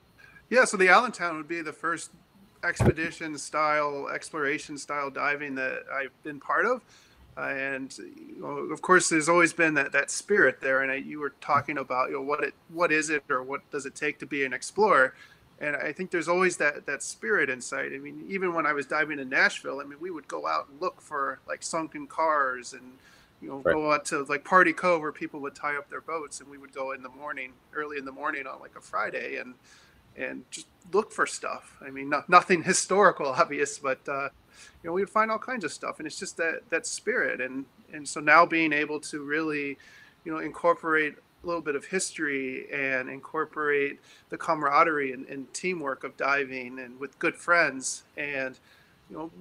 [0.49, 2.11] Yeah so the allentown would be the first
[2.63, 6.81] expedition style, exploration style diving that I've been part of.
[7.37, 10.81] And you know, of course, there's always been that, that spirit there.
[10.81, 13.69] And I, you were talking about, you know, what it, what is it, or what
[13.71, 15.15] does it take to be an explorer?
[15.59, 17.93] And I think there's always that that spirit inside.
[17.93, 20.67] I mean, even when I was diving in Nashville, I mean, we would go out
[20.69, 22.93] and look for like sunken cars and
[23.41, 23.73] you know right.
[23.73, 26.57] go out to like Party Cove where people would tie up their boats, and we
[26.57, 29.53] would go in the morning, early in the morning on like a Friday, and
[30.17, 31.77] and just look for stuff.
[31.81, 34.29] I mean, not, nothing historical, obvious, but uh,
[34.83, 37.41] you know, we would find all kinds of stuff, and it's just that that spirit,
[37.41, 39.77] and and so now being able to really,
[40.25, 46.03] you know, incorporate a little bit of history and incorporate the camaraderie and, and teamwork
[46.03, 48.59] of diving and with good friends, and
[49.09, 49.31] you know,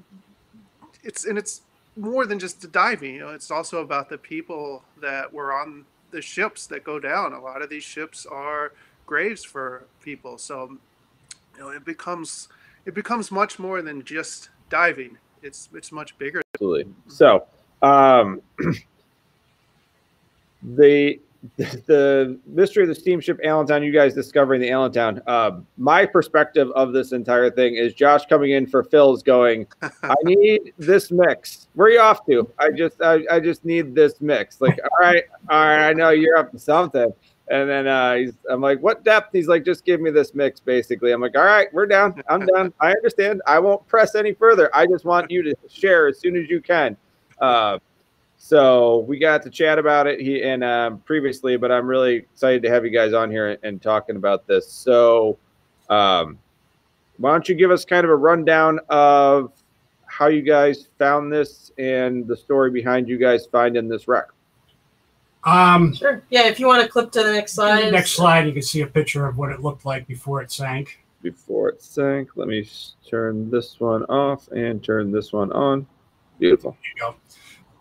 [1.03, 1.63] it's and it's
[1.97, 3.15] more than just the diving.
[3.15, 7.33] You know, it's also about the people that were on the ships that go down.
[7.33, 8.73] A lot of these ships are
[9.07, 10.39] graves for people.
[10.39, 10.79] So,
[11.57, 12.49] you know, it becomes
[12.85, 15.19] it becomes much more than just diving.
[15.43, 16.41] It's it's much bigger.
[16.55, 16.93] Absolutely.
[17.07, 17.47] So,
[17.83, 18.41] um,
[20.63, 21.21] the
[21.57, 25.21] the mystery of the steamship Allentown, you guys discovering the Allentown.
[25.27, 29.67] Uh, my perspective of this entire thing is Josh coming in for fills going,
[30.05, 31.67] I need this mix.
[31.75, 32.49] Where are you off to?
[32.59, 34.61] I just I, I just need this mix.
[34.61, 37.13] Like, all right, all right, I know you're up to something.
[37.51, 39.31] And then uh, he's, I'm like, what depth?
[39.33, 41.13] He's like, just give me this mix, basically.
[41.13, 42.23] I'm like, all right, we're down.
[42.29, 42.73] I'm done.
[42.81, 43.43] I understand.
[43.47, 44.75] I won't press any further.
[44.75, 46.97] I just want you to share as soon as you can.
[47.41, 47.79] Uh,
[48.39, 52.63] so we got to chat about it he, and um, previously, but I'm really excited
[52.63, 54.69] to have you guys on here and, and talking about this.
[54.69, 55.39] So
[55.89, 56.39] um,
[57.19, 59.53] why don't you give us kind of a rundown of
[60.07, 64.27] how you guys found this and the story behind you guys finding this wreck?
[65.45, 66.23] Um, sure.
[66.31, 67.91] Yeah, if you want to clip to the next slide.
[67.93, 71.01] Next slide, you can see a picture of what it looked like before it sank.
[71.21, 72.69] Before it sank, let me
[73.09, 75.87] turn this one off and turn this one on.
[76.39, 76.77] Beautiful.
[76.83, 77.17] There you go.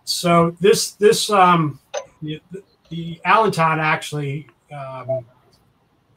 [0.03, 1.79] So this this um
[2.21, 2.41] the,
[2.89, 5.25] the Allentown actually um,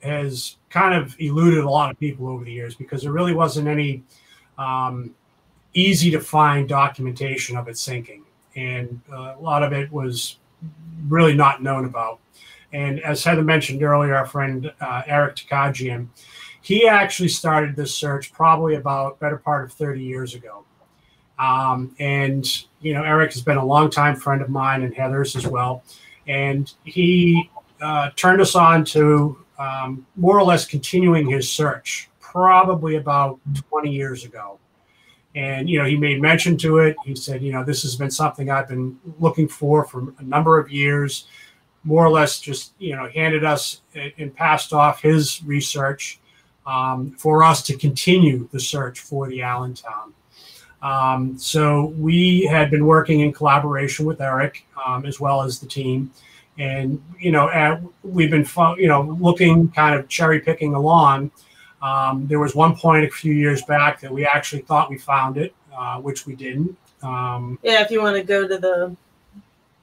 [0.03, 3.69] has kind of eluded a lot of people over the years because there really wasn't
[3.69, 4.03] any
[4.59, 5.15] um,
[5.73, 8.25] easy to find documentation of it sinking,
[8.57, 10.39] and uh, a lot of it was
[11.09, 12.21] really not known about.
[12.73, 16.09] And as Heather mentioned earlier, our friend uh, Eric Takakjian,
[16.61, 20.65] he actually started this search probably about better part of 30 years ago.
[21.39, 22.47] Um, and,
[22.81, 25.85] you know, Eric has been a longtime friend of mine and Heather's as well.
[26.27, 27.51] And he
[27.81, 33.91] uh, turned us on to um, more or less continuing his search probably about 20
[33.91, 34.59] years ago.
[35.35, 36.97] And, you know, he made mention to it.
[37.05, 40.59] He said, you know, this has been something I've been looking for for a number
[40.59, 41.27] of years,
[41.83, 46.21] more or less just, you know, handed us and passed off his research
[46.67, 50.15] um, for us to continue the search for the Allentown.
[50.83, 55.67] Um, so we had been working in collaboration with Eric um, as well as the
[55.67, 56.13] team,
[56.59, 61.31] and you know at, we've been you know looking kind of cherry picking along.
[61.85, 65.37] Um, there was one point a few years back that we actually thought we found
[65.37, 66.75] it, uh, which we didn't.
[67.03, 68.97] Um, yeah, if you want to go to the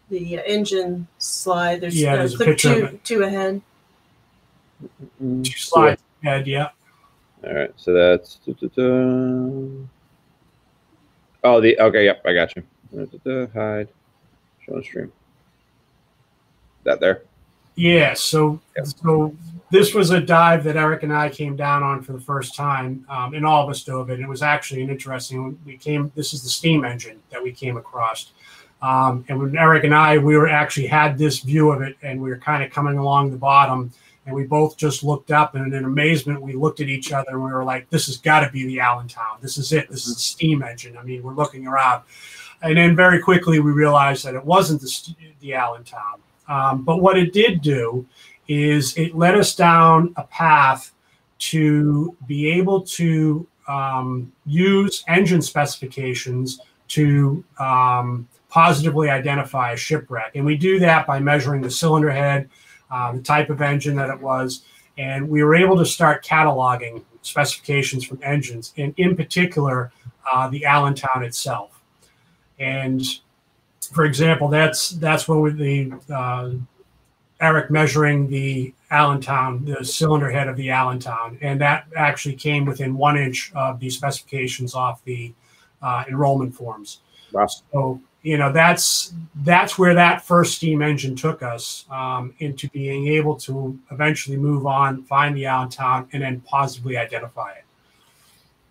[0.10, 3.62] the engine slide, there's, yeah, uh, there's a click picture of two, two ahead.
[5.24, 6.70] Mm, two slides ahead, yeah.
[7.46, 8.40] All right, so that's.
[11.44, 12.64] Oh, the okay, yep, I got you.
[13.54, 13.90] Hide,
[14.66, 15.12] show on stream.
[16.84, 17.22] That there.
[17.76, 18.88] Yeah, so Yep.
[18.88, 19.36] so
[19.72, 23.06] this was a dive that Eric and I came down on for the first time,
[23.10, 24.20] um, and all of us dove it.
[24.20, 25.58] It was actually an interesting.
[25.66, 26.12] We came.
[26.14, 28.32] This is the steam engine that we came across,
[28.82, 32.22] um, and when Eric and I, we were actually had this view of it, and
[32.22, 33.92] we were kind of coming along the bottom,
[34.26, 37.44] and we both just looked up, and in amazement, we looked at each other, and
[37.44, 39.38] we were like, "This has got to be the Allentown.
[39.42, 39.90] This is it.
[39.90, 42.04] This is the steam engine." I mean, we're looking around,
[42.62, 46.20] and then very quickly we realized that it wasn't the the Allentown.
[46.50, 48.06] Um, but what it did do
[48.52, 50.92] is it led us down a path
[51.40, 56.60] to be able to um, use engine specifications
[56.90, 60.36] to um, positively identify a shipwreck.
[60.36, 62.50] And we do that by measuring the cylinder head,
[62.92, 64.66] uh, the type of engine that it was.
[64.98, 69.94] And we were able to start cataloging specifications from engines, and in particular,
[70.30, 71.82] uh, the Allentown itself.
[72.60, 73.02] And
[73.94, 76.52] for example, that's that's when we, the uh,
[77.42, 82.96] Eric measuring the Allentown, the cylinder head of the Allentown, and that actually came within
[82.96, 85.34] one inch of the specifications off the
[85.82, 87.00] uh, enrollment forms.
[87.32, 87.48] Wow.
[87.48, 93.08] So you know that's that's where that first steam engine took us um, into being
[93.08, 97.66] able to eventually move on, find the Allentown, and then positively identify it.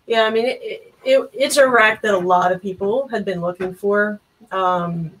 [0.07, 3.25] Yeah, I mean, it, it, it, it's a wreck that a lot of people had
[3.25, 4.19] been looking for
[4.51, 5.11] um,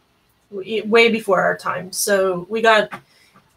[0.51, 1.91] way before our time.
[1.91, 2.91] So we got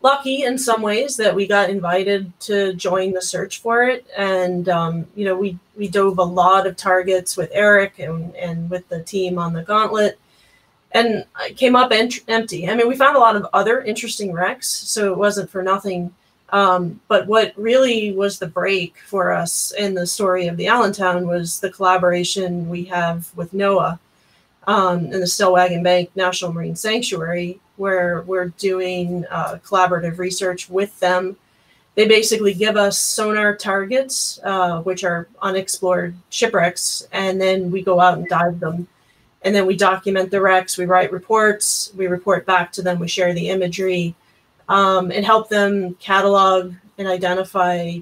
[0.04, 4.68] lucky in some ways that we got invited to join the search for it, and
[4.68, 8.88] um, you know, we we dove a lot of targets with Eric and and with
[8.88, 10.18] the team on the Gauntlet,
[10.92, 11.24] and
[11.56, 12.68] came up ent- empty.
[12.68, 16.14] I mean, we found a lot of other interesting wrecks, so it wasn't for nothing.
[16.50, 21.26] Um, but what really was the break for us in the story of the Allentown
[21.26, 23.98] was the collaboration we have with NOAA
[24.66, 31.36] um, the Stellwagen Bank National Marine Sanctuary, where we're doing uh, collaborative research with them.
[31.94, 38.00] They basically give us sonar targets, uh, which are unexplored shipwrecks, and then we go
[38.00, 38.88] out and dive them.
[39.42, 43.08] And then we document the wrecks, we write reports, we report back to them, we
[43.08, 44.14] share the imagery,
[44.68, 47.98] um, and help them catalog and identify,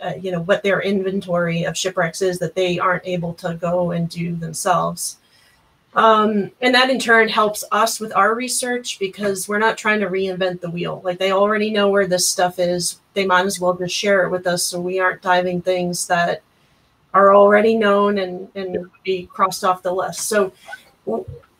[0.00, 3.90] uh, you know, what their inventory of shipwrecks is that they aren't able to go
[3.90, 5.18] and do themselves.
[5.94, 10.06] Um, and that in turn helps us with our research because we're not trying to
[10.06, 11.00] reinvent the wheel.
[11.04, 13.00] Like they already know where this stuff is.
[13.14, 16.42] They might as well just share it with us so we aren't diving things that
[17.14, 20.28] are already known and, and be crossed off the list.
[20.28, 20.52] So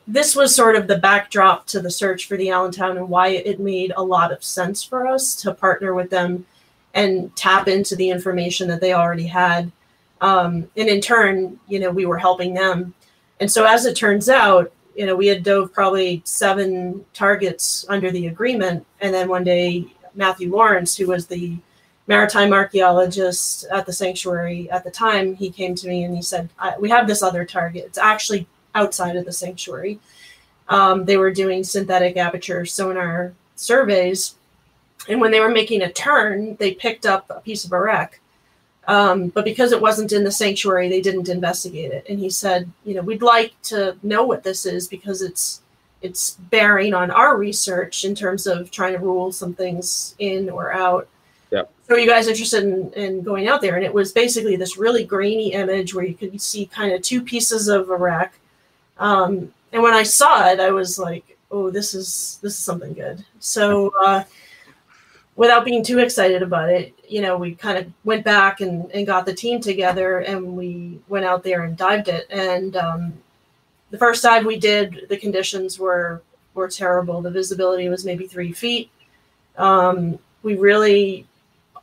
[0.06, 3.60] this was sort of the backdrop to the search for the Allentown and why it
[3.60, 6.46] made a lot of sense for us to partner with them
[6.94, 9.70] and tap into the information that they already had.
[10.20, 12.94] Um, and in turn, you know, we were helping them.
[13.40, 18.10] And so as it turns out, you know, we had dove probably seven targets under
[18.10, 18.84] the agreement.
[19.00, 21.56] And then one day, Matthew Lawrence, who was the
[22.08, 26.50] maritime archaeologist at the sanctuary at the time, he came to me and he said,
[26.80, 27.84] We have this other target.
[27.86, 30.00] It's actually outside of the sanctuary.
[30.68, 34.34] Um, they were doing synthetic aperture sonar surveys.
[35.08, 38.20] And when they were making a turn, they picked up a piece of a wreck.
[38.88, 42.06] Um, but because it wasn't in the sanctuary, they didn't investigate it.
[42.08, 45.60] And he said, you know, we'd like to know what this is because it's
[46.00, 50.72] it's bearing on our research in terms of trying to rule some things in or
[50.72, 51.06] out.
[51.50, 51.64] Yeah.
[51.86, 53.76] So are you guys interested in, in going out there?
[53.76, 57.20] And it was basically this really grainy image where you could see kind of two
[57.20, 58.38] pieces of a wreck.
[58.98, 62.94] Um, and when I saw it, I was like, oh, this is this is something
[62.94, 63.24] good.
[63.40, 64.24] So uh,
[65.38, 69.06] without being too excited about it, you know, we kind of went back and, and
[69.06, 72.26] got the team together and we went out there and dived it.
[72.28, 73.12] And um,
[73.90, 76.22] the first dive we did, the conditions were
[76.54, 77.22] were terrible.
[77.22, 78.90] The visibility was maybe three feet.
[79.56, 81.24] Um, we really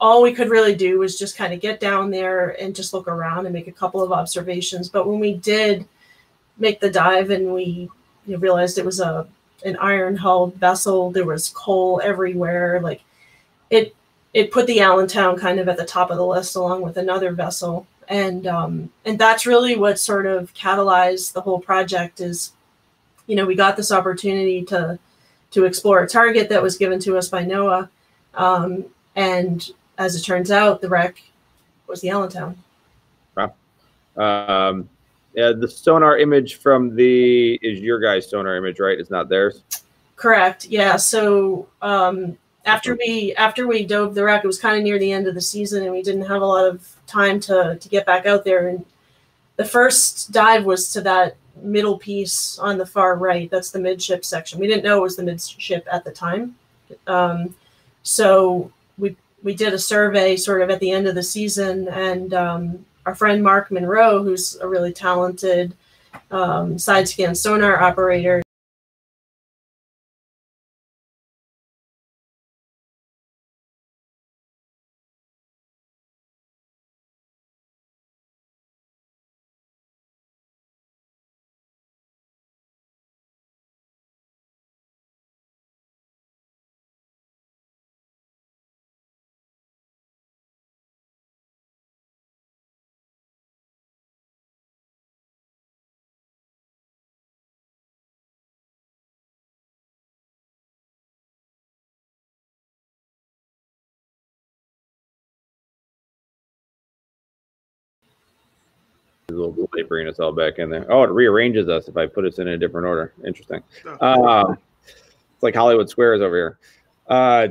[0.02, 3.08] all we could really do was just kind of get down there and just look
[3.08, 4.90] around and make a couple of observations.
[4.90, 5.88] But when we did
[6.58, 7.90] make the dive and we
[8.26, 9.26] you know, realized it was a
[9.64, 12.82] an iron hulled vessel, there was coal everywhere.
[12.82, 13.02] Like
[13.70, 13.96] it
[14.34, 17.32] it put the Allentown kind of at the top of the list along with another
[17.32, 17.88] vessel.
[18.08, 22.52] And um, and that's really what sort of catalyzed the whole project is,
[23.28, 25.00] you know, we got this opportunity to
[25.52, 27.90] to explore a target that was given to us by NOAA.
[28.34, 28.86] Um,
[29.16, 31.24] and as it turns out, the wreck
[31.88, 32.58] was the Allentown.
[33.36, 33.54] Wow.
[34.18, 34.90] Um,
[35.34, 39.00] yeah, the sonar image from the is your guys' sonar image, right?
[39.00, 39.64] It's not theirs.
[40.16, 40.66] Correct.
[40.66, 40.98] Yeah.
[40.98, 45.12] So um, after we after we dove the wreck, it was kind of near the
[45.12, 48.06] end of the season, and we didn't have a lot of time to to get
[48.06, 48.68] back out there.
[48.68, 48.86] And
[49.56, 53.50] the first dive was to that middle piece on the far right.
[53.50, 54.60] That's the midship section.
[54.60, 56.56] We didn't know it was the midship at the time.
[57.08, 57.56] Um,
[58.04, 62.34] so we we did a survey sort of at the end of the season, and
[62.34, 65.76] um, our friend Mark Monroe, who's a really talented
[66.32, 68.42] um, side scan sonar operator,
[109.38, 110.92] little late bringing us all back in there.
[110.92, 113.14] Oh, it rearranges us if I put us in a different order.
[113.26, 113.62] Interesting.
[114.02, 116.60] Um, it's like Hollywood Squares over here.
[117.08, 117.48] Uh,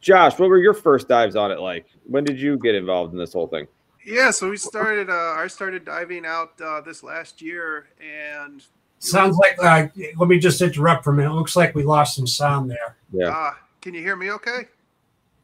[0.00, 1.86] Josh, what were your first dives on it like?
[2.06, 3.66] When did you get involved in this whole thing?
[4.04, 5.10] Yeah, so we started.
[5.10, 8.62] Uh, I started diving out uh, this last year, and
[9.00, 11.30] Sounds like, uh, let me just interrupt for a minute.
[11.30, 12.96] It looks like we lost some sound there.
[13.12, 13.28] Yeah.
[13.28, 14.32] uh, can you hear me?
[14.32, 14.66] Okay.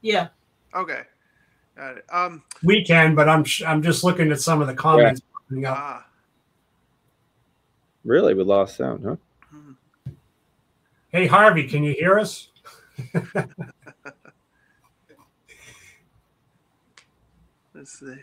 [0.03, 0.29] yeah,
[0.75, 1.03] Okay.
[1.77, 2.05] Got it.
[2.13, 2.43] Um.
[2.63, 5.21] We can, but I'm sh- I'm just looking at some of the comments.
[5.55, 5.77] Coming up.
[5.79, 6.07] Ah.
[8.05, 8.35] Really?
[8.35, 9.17] We lost sound, huh?
[9.51, 9.73] hmm.
[11.11, 12.49] Hey, Harvey, can you hear us?
[17.75, 18.17] Let's see.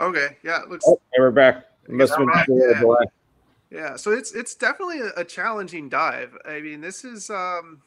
[0.00, 0.36] Okay.
[0.42, 0.62] Yeah.
[0.62, 0.84] It looks.
[0.86, 1.64] Oh, hey, we're back.
[1.88, 2.80] Must have been back, a little yeah.
[2.80, 3.06] delay.
[3.70, 6.36] Yeah, so it's it's definitely a, a challenging dive.
[6.46, 7.82] I mean, this is um,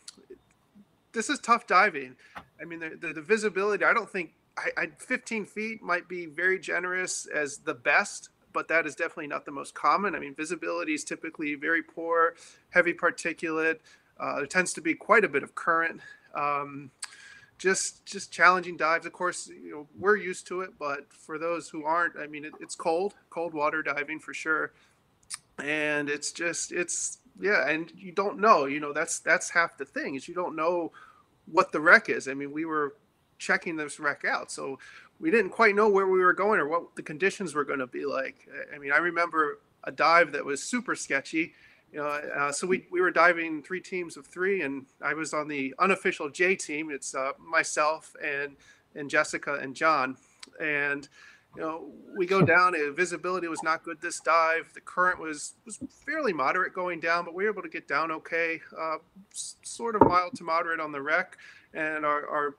[1.11, 2.15] this is tough diving.
[2.61, 3.83] I mean, the, the, the visibility.
[3.83, 8.67] I don't think I, I 15 feet might be very generous as the best, but
[8.67, 10.15] that is definitely not the most common.
[10.15, 12.35] I mean, visibility is typically very poor,
[12.69, 13.79] heavy particulate.
[14.19, 16.01] Uh, there tends to be quite a bit of current.
[16.35, 16.91] Um,
[17.57, 19.05] just just challenging dives.
[19.05, 22.45] Of course, you know we're used to it, but for those who aren't, I mean,
[22.45, 24.71] it, it's cold, cold water diving for sure
[25.59, 29.85] and it's just it's yeah and you don't know you know that's that's half the
[29.85, 30.91] thing is you don't know
[31.51, 32.95] what the wreck is i mean we were
[33.41, 34.77] checking this wreck out so
[35.19, 37.87] we didn't quite know where we were going or what the conditions were going to
[37.87, 41.51] be like i mean i remember a dive that was super sketchy
[41.91, 45.33] you know uh, so we, we were diving three teams of three and i was
[45.33, 48.55] on the unofficial j team it's uh, myself and
[48.95, 50.15] and jessica and john
[50.61, 51.09] and
[51.55, 52.73] you know, we go down.
[52.95, 54.71] Visibility was not good this dive.
[54.73, 58.11] The current was was fairly moderate going down, but we were able to get down
[58.11, 58.61] okay.
[58.77, 58.97] Uh,
[59.31, 61.37] sort of mild to moderate on the wreck,
[61.73, 62.55] and our, our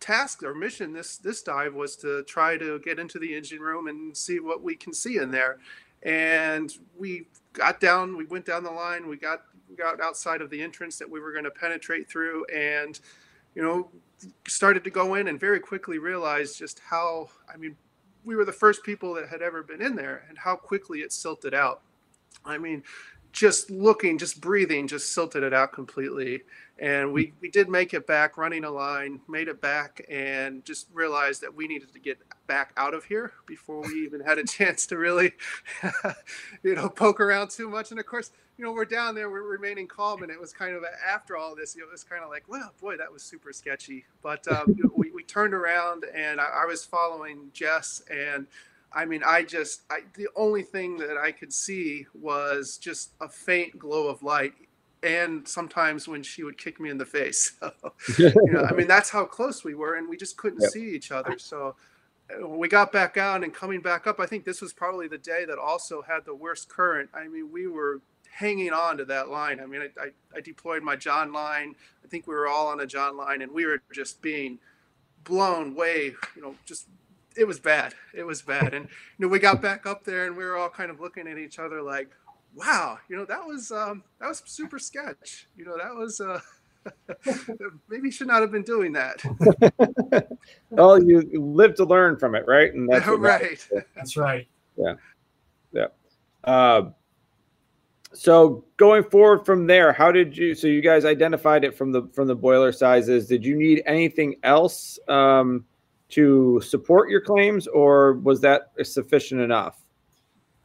[0.00, 3.88] task, our mission this this dive was to try to get into the engine room
[3.88, 5.58] and see what we can see in there.
[6.02, 8.16] And we got down.
[8.16, 9.08] We went down the line.
[9.08, 12.44] We got we got outside of the entrance that we were going to penetrate through,
[12.46, 12.98] and
[13.54, 13.90] you know
[14.46, 17.76] started to go in and very quickly realized just how i mean
[18.28, 21.14] we were the first people that had ever been in there and how quickly it
[21.14, 21.80] silted out.
[22.44, 22.82] I mean,
[23.32, 26.42] just looking, just breathing, just silted it out completely.
[26.78, 30.86] And we, we did make it back running a line, made it back, and just
[30.92, 34.44] realized that we needed to get back out of here before we even had a
[34.44, 35.32] chance to really,
[36.62, 37.90] you know, poke around too much.
[37.90, 40.22] And of course, you know, we're down there, we're remaining calm.
[40.22, 42.96] And it was kind of after all this, it was kind of like, well, boy,
[42.96, 44.04] that was super sketchy.
[44.22, 48.46] But um, we, we turned around and I, I was following Jess and
[48.92, 53.28] I mean, I just, I, the only thing that I could see was just a
[53.28, 54.54] faint glow of light.
[55.02, 57.72] And sometimes when she would kick me in the face, so,
[58.44, 60.72] you know, I mean, that's how close we were, and we just couldn't Yep.
[60.72, 61.38] see each other.
[61.38, 61.76] So
[62.30, 65.08] uh, when we got back out and coming back up, I think this was probably
[65.08, 67.10] the day that also had the worst current.
[67.14, 69.60] I mean, we were hanging on to that line.
[69.60, 71.74] I mean, I, I, I deployed my jon line.
[72.04, 74.58] I think we were all on a jon line, and we were just being
[75.24, 76.88] blown way, you know, just
[77.38, 77.94] it was bad.
[78.12, 78.74] It was bad.
[78.74, 81.28] And you know, we got back up there and we were all kind of looking
[81.28, 82.10] at each other like,
[82.54, 85.46] wow, you know, that was um that was super sketch.
[85.56, 86.40] You know, that was uh
[87.88, 89.22] maybe should not have been doing that.
[90.70, 92.72] well, you live to learn from it, right?
[92.72, 93.68] And that's right.
[93.94, 94.48] That's right.
[94.76, 94.94] Yeah.
[95.72, 95.86] Yeah.
[96.44, 96.90] Uh,
[98.12, 100.54] so going forward from there, how did you?
[100.54, 103.26] So you guys identified it from the from the boiler sizes.
[103.26, 105.66] Did you need anything else um,
[106.10, 109.84] to support your claims, or was that sufficient enough?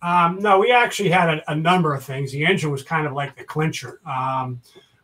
[0.01, 2.31] Um, no, we actually had a, a, number of things.
[2.31, 4.01] The engine was kind of like the clincher.
[4.05, 4.61] Um,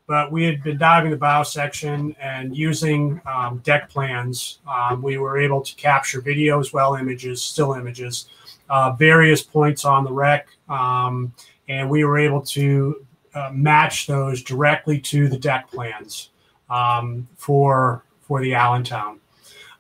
[0.10, 4.58] but we had been diving the bow section and using um, deck plans.
[4.68, 8.28] Um, we were able to capture video as well, images, still images,
[8.70, 11.32] uh, various points on the wreck, um,
[11.68, 16.32] and we were able to uh, match those directly to the deck plans
[16.72, 19.20] um, for for the Allentown.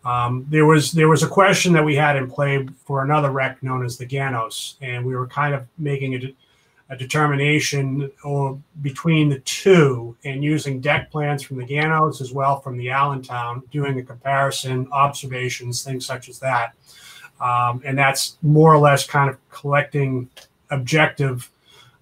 [0.10, 3.62] Um, there was there was a question that we had in play for another wreck
[3.62, 6.34] known as the Ganos, and we were kind of making a
[6.89, 12.60] a determination or between the two and using deck plans from the Ganos as well
[12.62, 16.74] from the Allentown, doing a comparison, observations, things such as that.
[17.39, 20.30] Um, and that's more or less kind of collecting
[20.72, 21.49] objective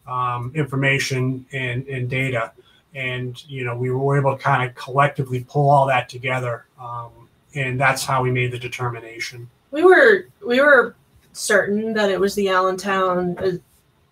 [0.07, 2.53] um, information and, and, data.
[2.95, 6.65] And, you know, we were able to kind of collectively pull all that together.
[6.79, 7.26] Um,
[7.57, 9.49] and that's how we made the determination.
[9.71, 10.95] We were, we were
[11.33, 13.51] certain that it was the Allentown uh,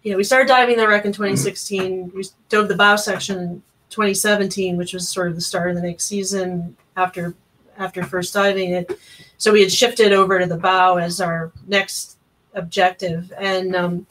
[0.05, 2.11] you know, we started diving the wreck in 2016.
[2.13, 5.81] We dove the bow section in 2017, which was sort of the start of the
[5.81, 7.33] next season after
[7.79, 8.99] after first diving it.
[9.39, 12.19] So we had shifted over to the bow as our next
[12.53, 14.07] objective, and um,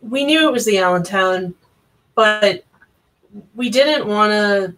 [0.00, 1.54] we knew it was the Allentown,
[2.16, 2.64] but
[3.54, 4.74] we didn't want to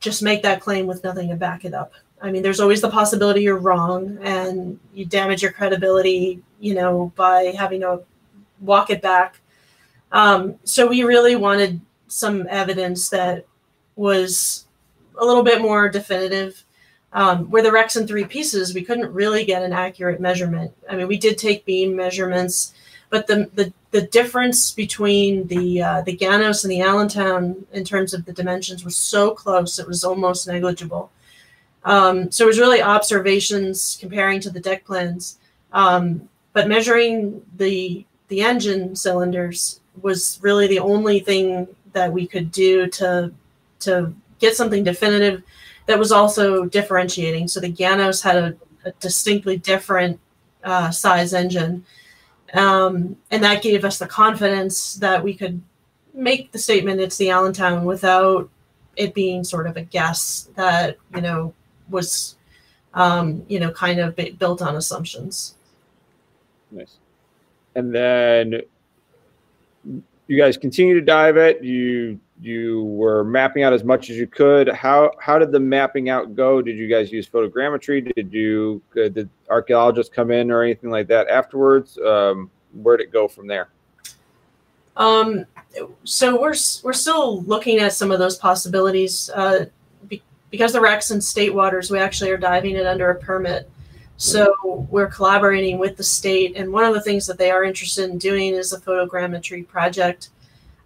[0.00, 1.92] just make that claim with nothing to back it up.
[2.22, 7.12] I mean, there's always the possibility you're wrong and you damage your credibility, you know,
[7.16, 8.02] by having to
[8.60, 9.40] walk it back.
[10.12, 13.44] Um, so we really wanted some evidence that
[13.96, 14.66] was
[15.18, 16.64] a little bit more definitive.
[17.14, 20.72] Um, where the wreck's in three pieces, we couldn't really get an accurate measurement.
[20.88, 22.72] I mean, we did take beam measurements,
[23.10, 28.14] but the the, the difference between the uh, the Ganos and the Allentown in terms
[28.14, 31.10] of the dimensions was so close it was almost negligible.
[31.84, 35.38] Um, so it was really observations comparing to the deck plans,
[35.72, 42.50] um, but measuring the the engine cylinders was really the only thing that we could
[42.50, 43.32] do to
[43.80, 45.42] to get something definitive
[45.86, 47.48] that was also differentiating.
[47.48, 50.20] So the Ganos had a, a distinctly different
[50.62, 51.84] uh, size engine,
[52.54, 55.60] um, and that gave us the confidence that we could
[56.14, 58.48] make the statement it's the Allentown without
[58.96, 61.54] it being sort of a guess that you know
[61.92, 62.36] was
[62.94, 65.54] um, you know kind of built on assumptions.
[66.70, 66.96] Nice
[67.74, 68.62] and then
[70.26, 71.62] you guys continue to dive it.
[71.62, 74.68] You you were mapping out as much as you could.
[74.68, 76.62] How how did the mapping out go?
[76.62, 78.14] Did you guys use photogrammetry?
[78.14, 81.98] Did you uh, did archaeologists come in or anything like that afterwards?
[81.98, 83.68] Um, where'd it go from there?
[84.96, 85.46] Um,
[86.04, 89.30] so we're we're still looking at some of those possibilities.
[89.34, 89.66] Uh,
[90.08, 90.22] be,
[90.52, 93.68] because the wreck's in state waters, we actually are diving it under a permit.
[94.18, 98.08] So we're collaborating with the state, and one of the things that they are interested
[98.08, 100.28] in doing is a photogrammetry project.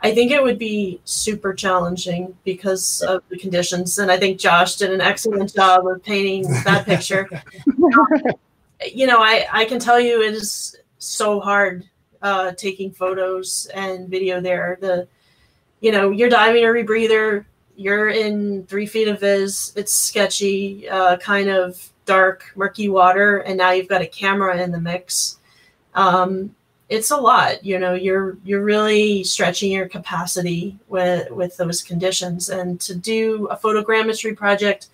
[0.00, 4.76] I think it would be super challenging because of the conditions, and I think Josh
[4.76, 7.28] did an excellent job of painting that picture.
[8.94, 11.84] you know, I I can tell you it is so hard
[12.22, 14.78] uh, taking photos and video there.
[14.80, 15.08] The
[15.80, 17.44] you know you're diving a rebreather,
[17.76, 19.72] you're in three feet of vis.
[19.76, 24.70] It's sketchy, uh, kind of dark, murky water, and now you've got a camera in
[24.70, 25.38] the mix.
[25.94, 26.54] Um,
[26.88, 27.94] it's a lot, you know.
[27.94, 34.36] You're you're really stretching your capacity with with those conditions, and to do a photogrammetry
[34.36, 34.88] project,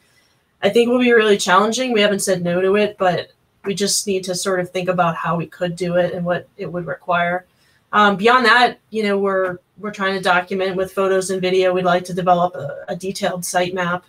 [0.62, 1.93] I think will be really challenging.
[1.93, 3.33] We haven't said no to it, but
[3.64, 6.49] we just need to sort of think about how we could do it and what
[6.57, 7.47] it would require.
[7.93, 11.74] Um, beyond that, you know, we're we're trying to document with photos and video.
[11.74, 14.05] We'd like to develop a, a detailed site map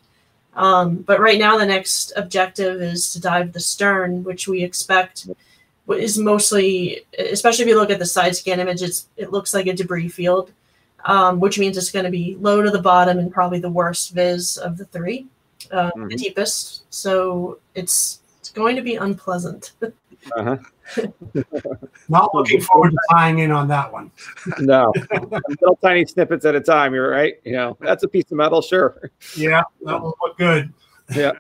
[0.56, 5.28] um, but right now, the next objective is to dive the stern, which we expect
[5.90, 9.68] is mostly, especially if you look at the side scan image, it's, it looks like
[9.68, 10.52] a debris field,
[11.06, 14.14] um, which means it's going to be low to the bottom and probably the worst
[14.14, 15.28] viz of the three,
[15.72, 16.08] uh, mm-hmm.
[16.10, 16.84] the deepest.
[16.94, 19.72] So it's it's going to be unpleasant.
[20.38, 20.56] Uh-huh.
[22.10, 24.12] Not looking forward to tying in on that one.
[24.60, 24.94] No,
[25.62, 26.94] little tiny snippets at a time.
[26.94, 27.36] You're right.
[27.44, 29.12] You know, that's a piece of metal, sure.
[29.36, 30.74] Yeah, that will look good.
[31.16, 31.32] Yeah.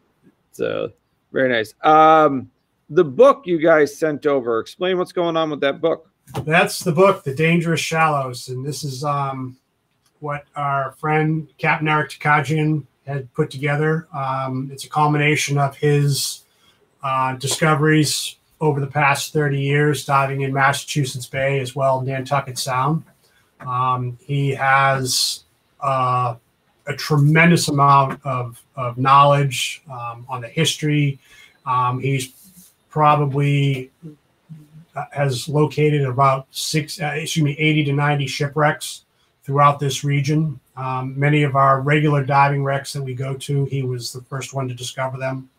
[0.51, 0.91] So
[1.31, 1.73] very nice.
[1.83, 2.49] Um,
[2.89, 4.59] the book you guys sent over.
[4.59, 6.09] Explain what's going on with that book.
[6.45, 9.57] That's the book, The Dangerous Shallows, and this is um,
[10.19, 14.07] what our friend Captain Eric Takakjian had put together.
[14.15, 16.43] Um, it's a culmination of his
[17.03, 23.03] uh, discoveries over the past 30 years, diving in Massachusetts Bay as well Nantucket Sound.
[23.59, 25.43] Um, he has
[25.82, 26.36] uh,
[26.88, 31.20] a tremendous amount of, of knowledge um, on the history.
[31.66, 32.32] Um, he's
[32.89, 33.91] probably
[34.95, 39.03] uh, has located about six, uh, excuse me, 80 to 90 shipwrecks
[39.43, 40.57] throughout this region.
[40.78, 44.53] Um, many of our regular diving wrecks that we go to, he was the first
[44.53, 45.49] one to discover them.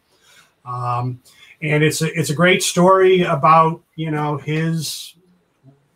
[1.64, 5.14] And it's a, it's a great story about, you know, his,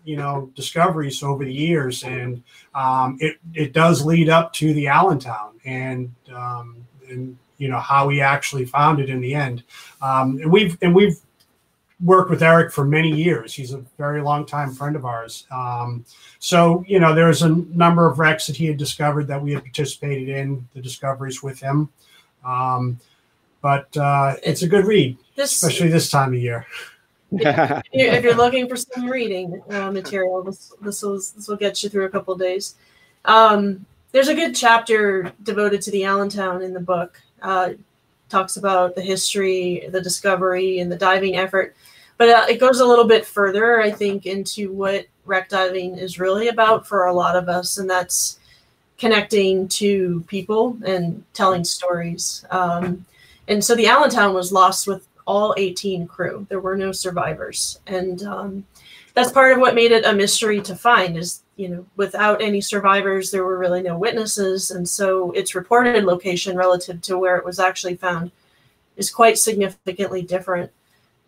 [0.04, 2.02] you know, discoveries over the years.
[2.04, 2.42] And
[2.74, 6.76] um, it, it does lead up to the Allentown and, um,
[7.08, 9.62] and, you know, how he actually found it in the end.
[10.00, 11.20] Um, and we've, and we've,
[12.00, 13.52] worked with Eric for many years.
[13.52, 15.46] He's a very long time friend of ours.
[15.50, 16.04] Um,
[16.38, 19.64] so, you know, there's a number of wrecks that he had discovered that we had
[19.64, 21.88] participated in the discoveries with him.
[22.44, 23.00] Um,
[23.60, 26.66] but uh, it's a good read, This, especially this time of year.
[27.30, 31.90] if you're looking for some reading uh, material, this this will this will get you
[31.90, 32.76] through a couple of days.
[33.24, 37.20] Um, there's a good chapter devoted to the Allentown in the book.
[37.42, 37.70] Uh,
[38.28, 41.74] talks about the history, the discovery, and the diving effort.
[42.16, 46.18] But uh, it goes a little bit further, I think, into what wreck diving is
[46.18, 48.38] really about for a lot of us, and that's
[48.98, 52.44] connecting to people and telling stories.
[52.50, 53.04] Um,
[53.48, 56.46] and so the Allentown was lost with all 18 crew.
[56.48, 58.66] There were no survivors, and um,
[59.14, 61.16] that's part of what made it a mystery to find.
[61.16, 66.04] Is you know, without any survivors, there were really no witnesses, and so its reported
[66.04, 68.30] location relative to where it was actually found
[68.96, 70.70] is quite significantly different.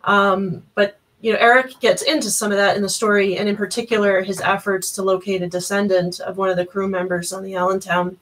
[0.03, 3.55] Um, but you know, Eric gets into some of that in the story, and in
[3.55, 7.55] particular, his efforts to locate a descendant of one of the crew members on the
[7.55, 8.17] Allentown.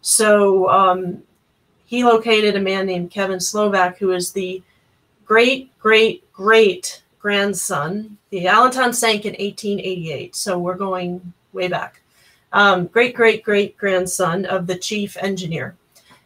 [0.00, 1.22] So um,
[1.86, 4.62] he located a man named Kevin Slovak, who is the
[5.24, 8.18] great, great, great grandson.
[8.30, 12.02] The Allentown sank in 1888, so we're going way back.
[12.52, 15.76] Um, great, great, great grandson of the chief engineer,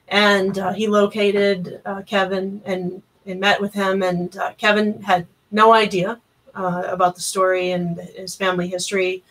[0.08, 4.02] and uh, he located uh, Kevin and and met with him.
[4.02, 6.20] And uh, Kevin had no idea
[6.54, 9.22] uh, about the story and his family history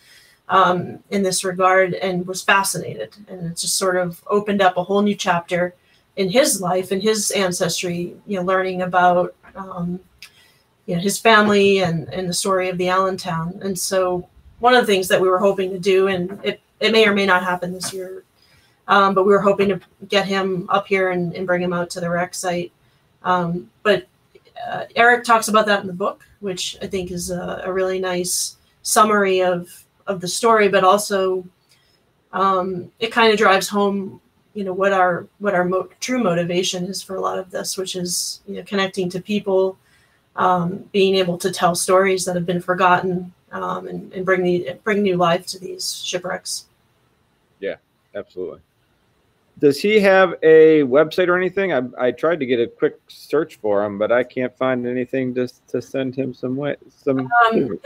[0.48, 3.16] um, in this regard, and was fascinated.
[3.28, 5.74] And it just sort of opened up a whole new chapter
[6.20, 8.14] in his life and his ancestry.
[8.28, 10.00] You know, learning about um,
[10.86, 13.60] you know his family and and the story of the Allentown.
[13.64, 14.28] And so
[14.60, 17.14] one of the things that we were hoping to do, and it it may or
[17.14, 18.24] may not happen this year.
[18.88, 21.92] Um, but we were hoping to get him up here and, and bring him out
[21.92, 22.72] to the wreck site.
[23.22, 24.08] Um, but
[24.68, 28.00] uh, Eric talks about that in the book, which I think is a, a really
[28.00, 31.46] nice summary of of the story, but also
[32.34, 34.20] um, it kind of drives home,
[34.54, 37.78] you know, what our what our mo- true motivation is for a lot of this,
[37.78, 39.78] which is you know connecting to people,
[40.36, 44.78] um, being able to tell stories that have been forgotten, um, and, and bring the
[44.84, 46.66] bring new life to these shipwrecks.
[47.60, 47.76] Yeah
[48.16, 48.60] absolutely.
[49.60, 51.74] Does he have a website or anything?
[51.74, 55.34] I, I tried to get a quick search for him, but I can't find anything
[55.36, 56.78] to, to send him some way.
[57.04, 57.80] Some Um,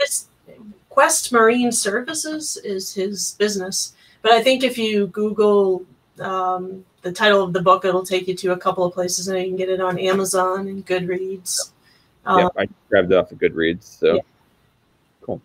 [0.88, 5.84] Quest Marine Services is his business, but I think if you Google
[6.20, 9.38] um, the title of the book, it'll take you to a couple of places, and
[9.38, 11.72] you can get it on Amazon and Goodreads.
[12.26, 13.82] Um, yeah, I grabbed it off of Goodreads.
[13.98, 14.20] So Yeah.
[15.22, 15.40] cool.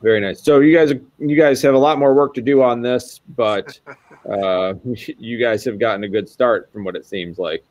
[0.00, 0.42] Very nice.
[0.42, 3.78] So you guys, you guys have a lot more work to do on this, but
[4.30, 7.64] uh, you guys have gotten a good start from what it seems like.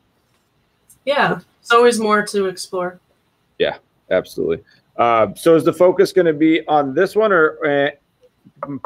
[1.04, 3.00] yeah, there's always more to explore.
[3.58, 3.76] Yeah,
[4.10, 4.64] absolutely.
[4.96, 7.90] Uh, so is the focus going to be on this one, or uh,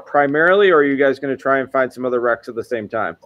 [0.06, 2.64] primarily, or are you guys going to try and find some other wrecks at the
[2.64, 3.16] same time?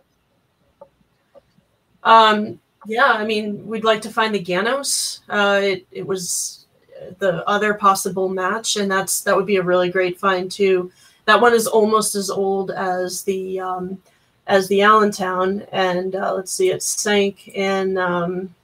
[2.03, 5.21] Um, yeah, I mean, we'd like to find the Ganos.
[5.29, 6.67] Uh, it, it was
[7.19, 10.91] the other possible match, and that's that would be a really great find too.
[11.27, 14.01] That one is almost as old as the um,
[14.47, 18.55] as the Allentown, and uh, let's see, it sank in um,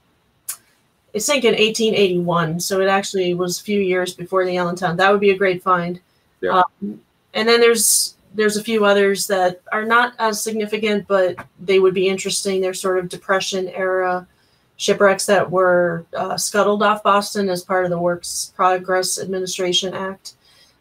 [1.13, 4.97] it sank in 1881, so it actually was a few years before the Allentown.
[4.97, 5.99] That would be a great find.
[6.41, 6.63] Yeah.
[6.81, 7.01] Um,
[7.37, 11.93] and then there's there's a few others that are not as significant, but they would
[11.93, 12.59] be interesting.
[12.59, 14.27] They're sort of depression era
[14.75, 20.33] shipwrecks that were uh, scuttled off Boston as part of the Works Progress Administration Act.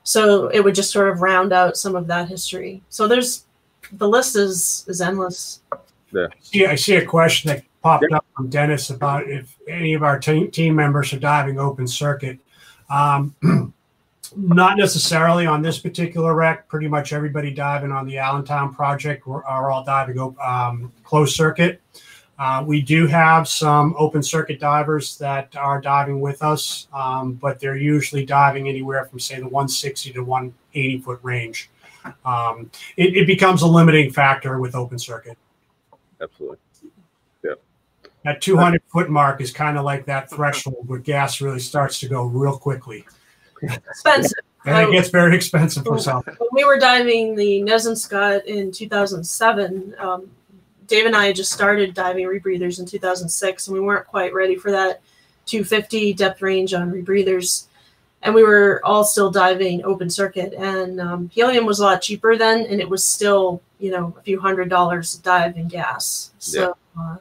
[0.03, 2.83] So it would just sort of round out some of that history.
[2.89, 3.45] So there's
[3.93, 5.61] the list is is endless.
[6.15, 10.03] I see, I see a question that popped up from Dennis about if any of
[10.03, 12.39] our team, team members are diving open circuit.
[12.89, 13.35] Um,
[14.35, 16.69] not necessarily on this particular wreck.
[16.69, 21.81] Pretty much everybody diving on the Allentown project are are all diving um, closed circuit.
[22.39, 27.59] Uh, we do have some open circuit divers that are diving with us, um, but
[27.59, 31.71] they're usually diving anywhere from say the 160 to 180 foot range.
[32.25, 35.39] Um, it, it becomes a limiting factor with open circuit.
[36.21, 36.59] Absolutely.
[37.43, 37.55] Yeah.
[38.25, 42.09] That 200 foot mark is kind of like that threshold where gas really starts to
[42.09, 43.07] go real quickly.
[43.63, 44.39] Expensive.
[44.65, 46.23] And it gets very expensive for some.
[46.23, 50.29] when we were diving the Nezinscot in 2007, um,
[50.87, 54.71] Dave and I just started diving rebreathers in 2006, and we weren't quite ready for
[54.73, 55.01] that
[55.47, 57.67] 250 depth range on rebreathers.
[58.23, 62.37] And we were all still diving open circuit, and um, helium was a lot cheaper
[62.37, 66.33] then, and it was still, you know, a few hundred dollars to dive in gas.
[66.39, 67.17] So, uh,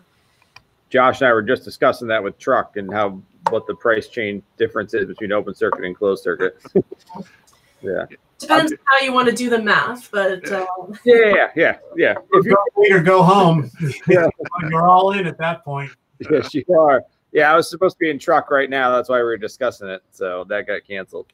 [0.95, 4.43] Josh and I were just discussing that with Truk and how what the price change
[4.57, 6.57] difference is between open circuit and closed circuit.
[7.81, 8.05] yeah.
[8.39, 12.15] depends on how you want to do the math, but um, Yeah, yeah, yeah, yeah.
[12.31, 13.69] If you, Go big or go home.
[14.07, 14.27] Yeah.
[14.69, 15.91] You're all in at that point.
[16.31, 17.03] yes, you are.
[17.33, 18.95] Yeah, I was supposed to be in Truk right now.
[18.95, 20.01] That's why we were discussing it.
[20.11, 21.27] So that got canceled.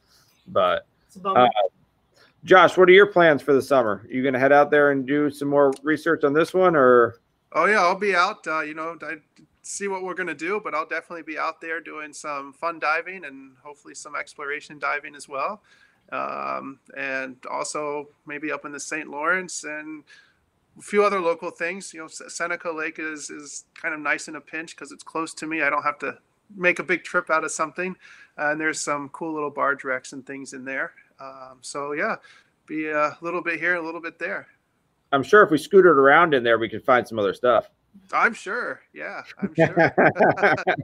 [0.48, 1.42] But it's a bummer.
[1.42, 1.48] uh,
[2.42, 4.02] Josh, what are your plans for the summer?
[4.04, 6.74] Are you going to head out there and do some more research on this one,
[6.74, 7.20] or
[7.54, 8.46] Oh yeah, I'll be out.
[8.46, 9.16] Uh, you know, I
[9.62, 13.24] see what we're gonna do, but I'll definitely be out there doing some fun diving
[13.24, 15.62] and hopefully some exploration diving as well.
[16.10, 19.08] Um, and also maybe up in the St.
[19.08, 20.04] Lawrence and
[20.78, 21.94] a few other local things.
[21.94, 25.32] You know, Seneca Lake is is kind of nice in a pinch because it's close
[25.34, 25.62] to me.
[25.62, 26.18] I don't have to
[26.54, 27.96] make a big trip out of something.
[28.36, 30.92] and there's some cool little barge wrecks and things in there.
[31.20, 32.16] Um, so yeah,
[32.66, 34.48] be a little bit here, a little bit there.
[35.12, 37.68] I'm sure if we scooted around in there, we could find some other stuff.
[38.12, 38.80] I'm sure.
[38.92, 39.78] Yeah, I'm sure.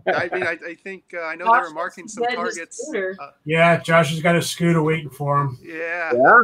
[0.06, 2.38] I mean, I, I think uh, I know they Josh were marking some to get
[2.38, 3.18] his targets.
[3.20, 5.59] Uh, Yeah, Josh has got a scooter waiting for him.
[5.62, 6.40] yeah, Yeah.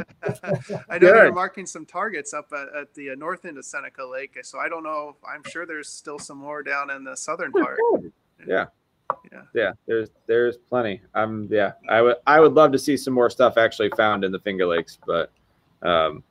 [0.91, 3.65] I know they were marking some targets up at, at the uh, north end of
[3.65, 4.39] Seneca Lake.
[4.43, 5.17] So I don't know.
[5.27, 7.79] I'm sure there's still some more down in the southern part.
[8.47, 8.67] Yeah.
[9.31, 9.43] Yeah.
[9.55, 11.01] Yeah, there's there's plenty.
[11.15, 14.33] I'm yeah, I would I would love to see some more stuff actually found in
[14.33, 15.31] the Finger Lakes, but
[15.83, 16.23] um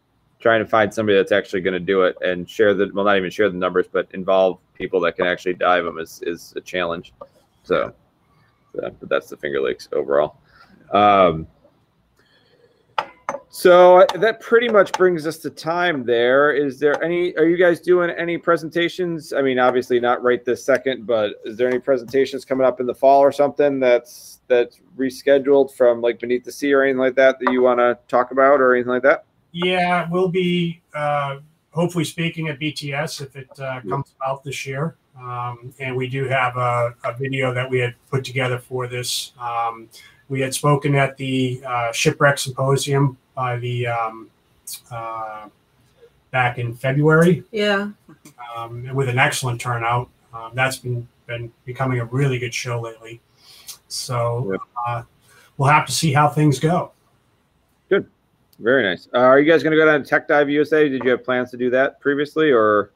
[0.44, 3.16] trying to find somebody that's actually going to do it and share the well not
[3.16, 6.62] even share the numbers but involve people that can actually dive them is is a
[6.62, 7.14] challenge.
[7.64, 7.94] So,
[8.74, 10.36] but that's the Finger Lakes overall.
[10.92, 11.48] Um
[13.48, 16.52] so that pretty much brings us to time there.
[16.54, 19.32] Is there any, are you guys doing any presentations?
[19.32, 22.88] I mean, obviously not right this second, but is there any presentations coming up in
[22.88, 27.14] the fall or something that's, that's rescheduled from like Beneath the Sea or anything like
[27.14, 29.26] that that you want to talk about or anything like that?
[29.54, 31.38] Yeah, we'll be uh,
[31.72, 34.96] hopefully speaking at BTS if it uh, comes out this year.
[35.18, 39.32] Um, and we do have a, a video that we had put together for this.
[39.40, 39.88] Um,
[40.28, 44.30] we had spoken at the uh, shipwreck symposium by the um,
[44.92, 45.48] uh,
[46.32, 47.90] back in February yeah.
[48.58, 50.10] um, and with an excellent turnout.
[50.34, 53.22] Um, that's been been becoming a really good show lately.
[53.88, 54.62] So Yep.
[54.86, 55.04] uh,
[55.58, 56.92] we'll have to see how things go.
[58.60, 59.08] Very nice.
[59.14, 60.88] Uh, are you guys going to go down to Tech Dive USA?
[60.88, 62.92] Did you have plans to do that previously or?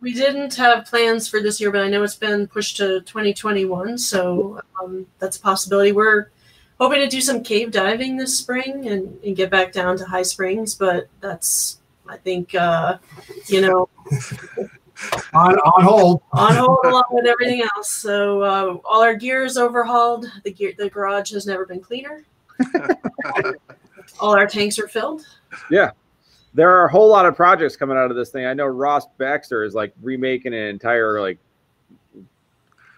[0.00, 3.96] We didn't have plans for this year, but I know it's been pushed to 2021,
[3.96, 5.92] so um, that's a possibility.
[5.92, 6.30] We're
[6.78, 10.22] hoping to do some cave diving this spring and, and get back down to High
[10.22, 12.98] Springs, but that's, I think, uh,
[13.46, 13.88] you know,
[15.32, 16.22] On on hold.
[16.32, 17.90] on hold along with everything else.
[17.90, 20.30] So uh, all our gear is overhauled.
[20.44, 22.24] The gear, the garage has never been cleaner.
[24.20, 25.22] all our tanks are filled.
[25.70, 25.90] Yeah.
[26.54, 28.46] There are a whole lot of projects coming out of this thing.
[28.46, 31.38] I know Ross Baxter is like remaking an entire like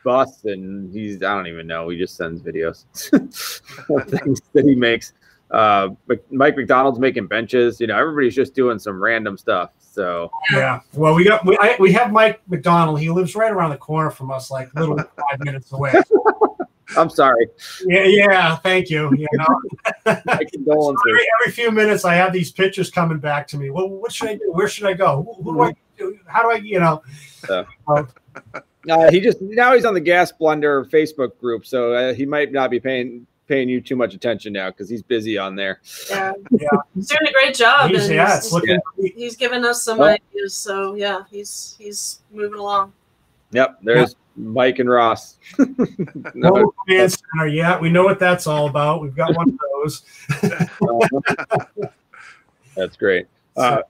[0.05, 1.89] bus, and he's I don't even know.
[1.89, 2.85] He just sends videos
[3.91, 5.15] of things that he makes.
[5.51, 7.81] Uh, Mc- Mike McDonald's making benches.
[7.81, 9.71] You know, everybody's just doing some random stuff.
[9.79, 10.81] So Yeah.
[10.93, 13.01] Well, we got we, I, we have Mike McDonald.
[13.01, 15.95] He lives right around the corner from us, like little five minutes away.
[16.97, 17.47] I'm sorry.
[17.87, 18.05] Yeah.
[18.05, 18.57] Yeah.
[18.57, 19.11] Thank you.
[19.17, 19.61] You know,
[20.25, 21.03] My condolences.
[21.09, 23.71] every, every few minutes I have these pictures coming back to me.
[23.71, 24.53] Well, what should I do?
[24.53, 25.23] Where should I go?
[25.39, 26.19] Who, who do I do?
[26.27, 26.57] How do I?
[26.57, 27.03] You know.
[28.89, 32.53] Uh, he just now he's on the Gas Blunder Facebook group, so uh, he might
[32.53, 35.81] not be paying paying you too much attention now because he's busy on there.
[36.11, 36.69] Yeah, Yeah.
[36.95, 37.91] he's doing a great job.
[37.91, 38.27] He's, and yeah.
[38.27, 38.79] he's- It's looking.
[39.17, 40.55] he's given us some Well- ideas.
[40.55, 42.93] So yeah, he's he's moving along.
[43.53, 45.39] Yep, there's Mike and Ross.
[46.35, 47.49] no, Command Center.
[47.49, 49.03] Yeah, we know what that's all about.
[49.03, 50.05] We've got one of those.
[52.77, 53.27] that's great.
[53.57, 53.83] Uh,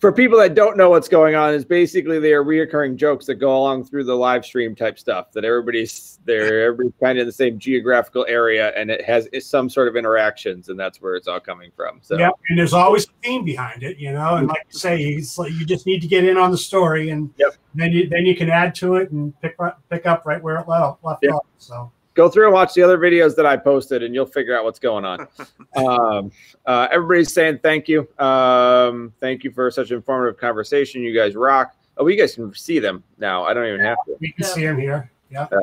[0.00, 3.34] for people that don't know what's going on, is basically they are reoccurring jokes that
[3.34, 7.26] go along through the live stream type stuff that everybody's there, everybody's kind of in
[7.26, 11.28] the same geographical area, and it has some sort of interactions, and that's where it's
[11.28, 11.98] all coming from.
[12.00, 14.36] So yeah, and there's always a theme behind it, you know.
[14.36, 17.10] And like you say, it's like you just need to get in on the story,
[17.10, 17.54] and yep.
[17.74, 19.56] then you then you can add to it and pick
[19.90, 21.34] pick up right where it left, left yep.
[21.34, 21.46] off.
[21.58, 24.64] So go through and watch the other videos that I posted, and you'll figure out
[24.64, 25.26] what's going on.
[25.76, 26.32] um,
[26.66, 28.08] uh, everybody's saying thank you.
[28.18, 31.02] Um, thank you for such an informative conversation.
[31.02, 31.74] You guys rock.
[31.96, 33.44] Oh, you guys can see them now.
[33.44, 34.16] I don't even have to.
[34.20, 35.10] We can see them here.
[35.30, 35.42] Yeah.
[35.52, 35.60] Uh,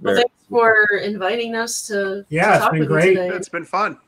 [0.00, 2.26] well, thanks for inviting us to.
[2.28, 3.16] Yeah, to it's been great.
[3.16, 3.98] It's been fun.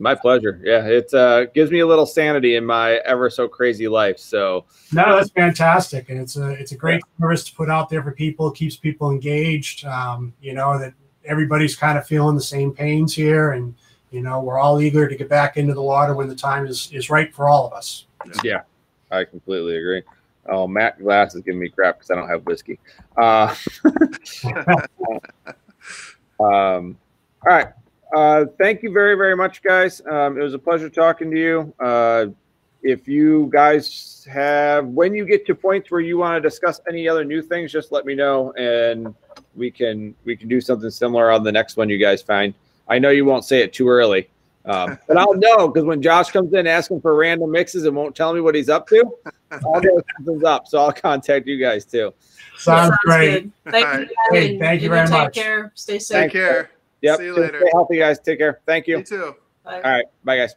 [0.00, 0.58] My pleasure.
[0.64, 4.18] Yeah, it uh, gives me a little sanity in my ever so crazy life.
[4.18, 8.02] So no, that's fantastic, and it's a it's a great service to put out there
[8.02, 8.50] for people.
[8.50, 9.84] keeps people engaged.
[9.84, 10.94] Um, you know that
[11.26, 13.74] everybody's kind of feeling the same pains here, and
[14.10, 16.90] you know we're all eager to get back into the water when the time is
[16.92, 18.06] is right for all of us.
[18.42, 18.62] Yeah,
[19.10, 20.02] I completely agree.
[20.48, 22.78] Oh, Matt Glass is giving me crap because I don't have whiskey.
[23.18, 23.54] Uh,
[26.40, 26.96] um,
[27.46, 27.68] all right.
[28.14, 30.02] Uh, thank you very, very much, guys.
[30.10, 31.74] Um, it was a pleasure talking to you.
[31.78, 32.26] Uh,
[32.82, 37.08] if you guys have, when you get to points where you want to discuss any
[37.08, 39.14] other new things, just let me know, and
[39.54, 42.54] we can we can do something similar on the next one you guys find.
[42.88, 44.28] I know you won't say it too early,
[44.64, 48.16] um, but I'll know because when Josh comes in asking for random mixes and won't
[48.16, 49.04] tell me what he's up to,
[49.50, 50.66] I'll know something's up.
[50.66, 52.14] So I'll contact you guys too.
[52.56, 53.42] Sounds, Sounds great.
[53.42, 53.52] Good.
[53.72, 54.08] Thank right.
[54.08, 54.16] you.
[54.32, 55.34] Hey, thank you very take much.
[55.34, 55.72] Take care.
[55.74, 56.24] Stay safe.
[56.24, 56.70] Take care.
[57.02, 57.18] Yep.
[57.18, 57.60] See you later.
[57.60, 58.18] Stay healthy, guys.
[58.20, 58.60] Take care.
[58.66, 58.98] Thank you.
[58.98, 59.36] You too.
[59.64, 59.76] Bye.
[59.76, 60.06] All right.
[60.24, 60.54] Bye, guys.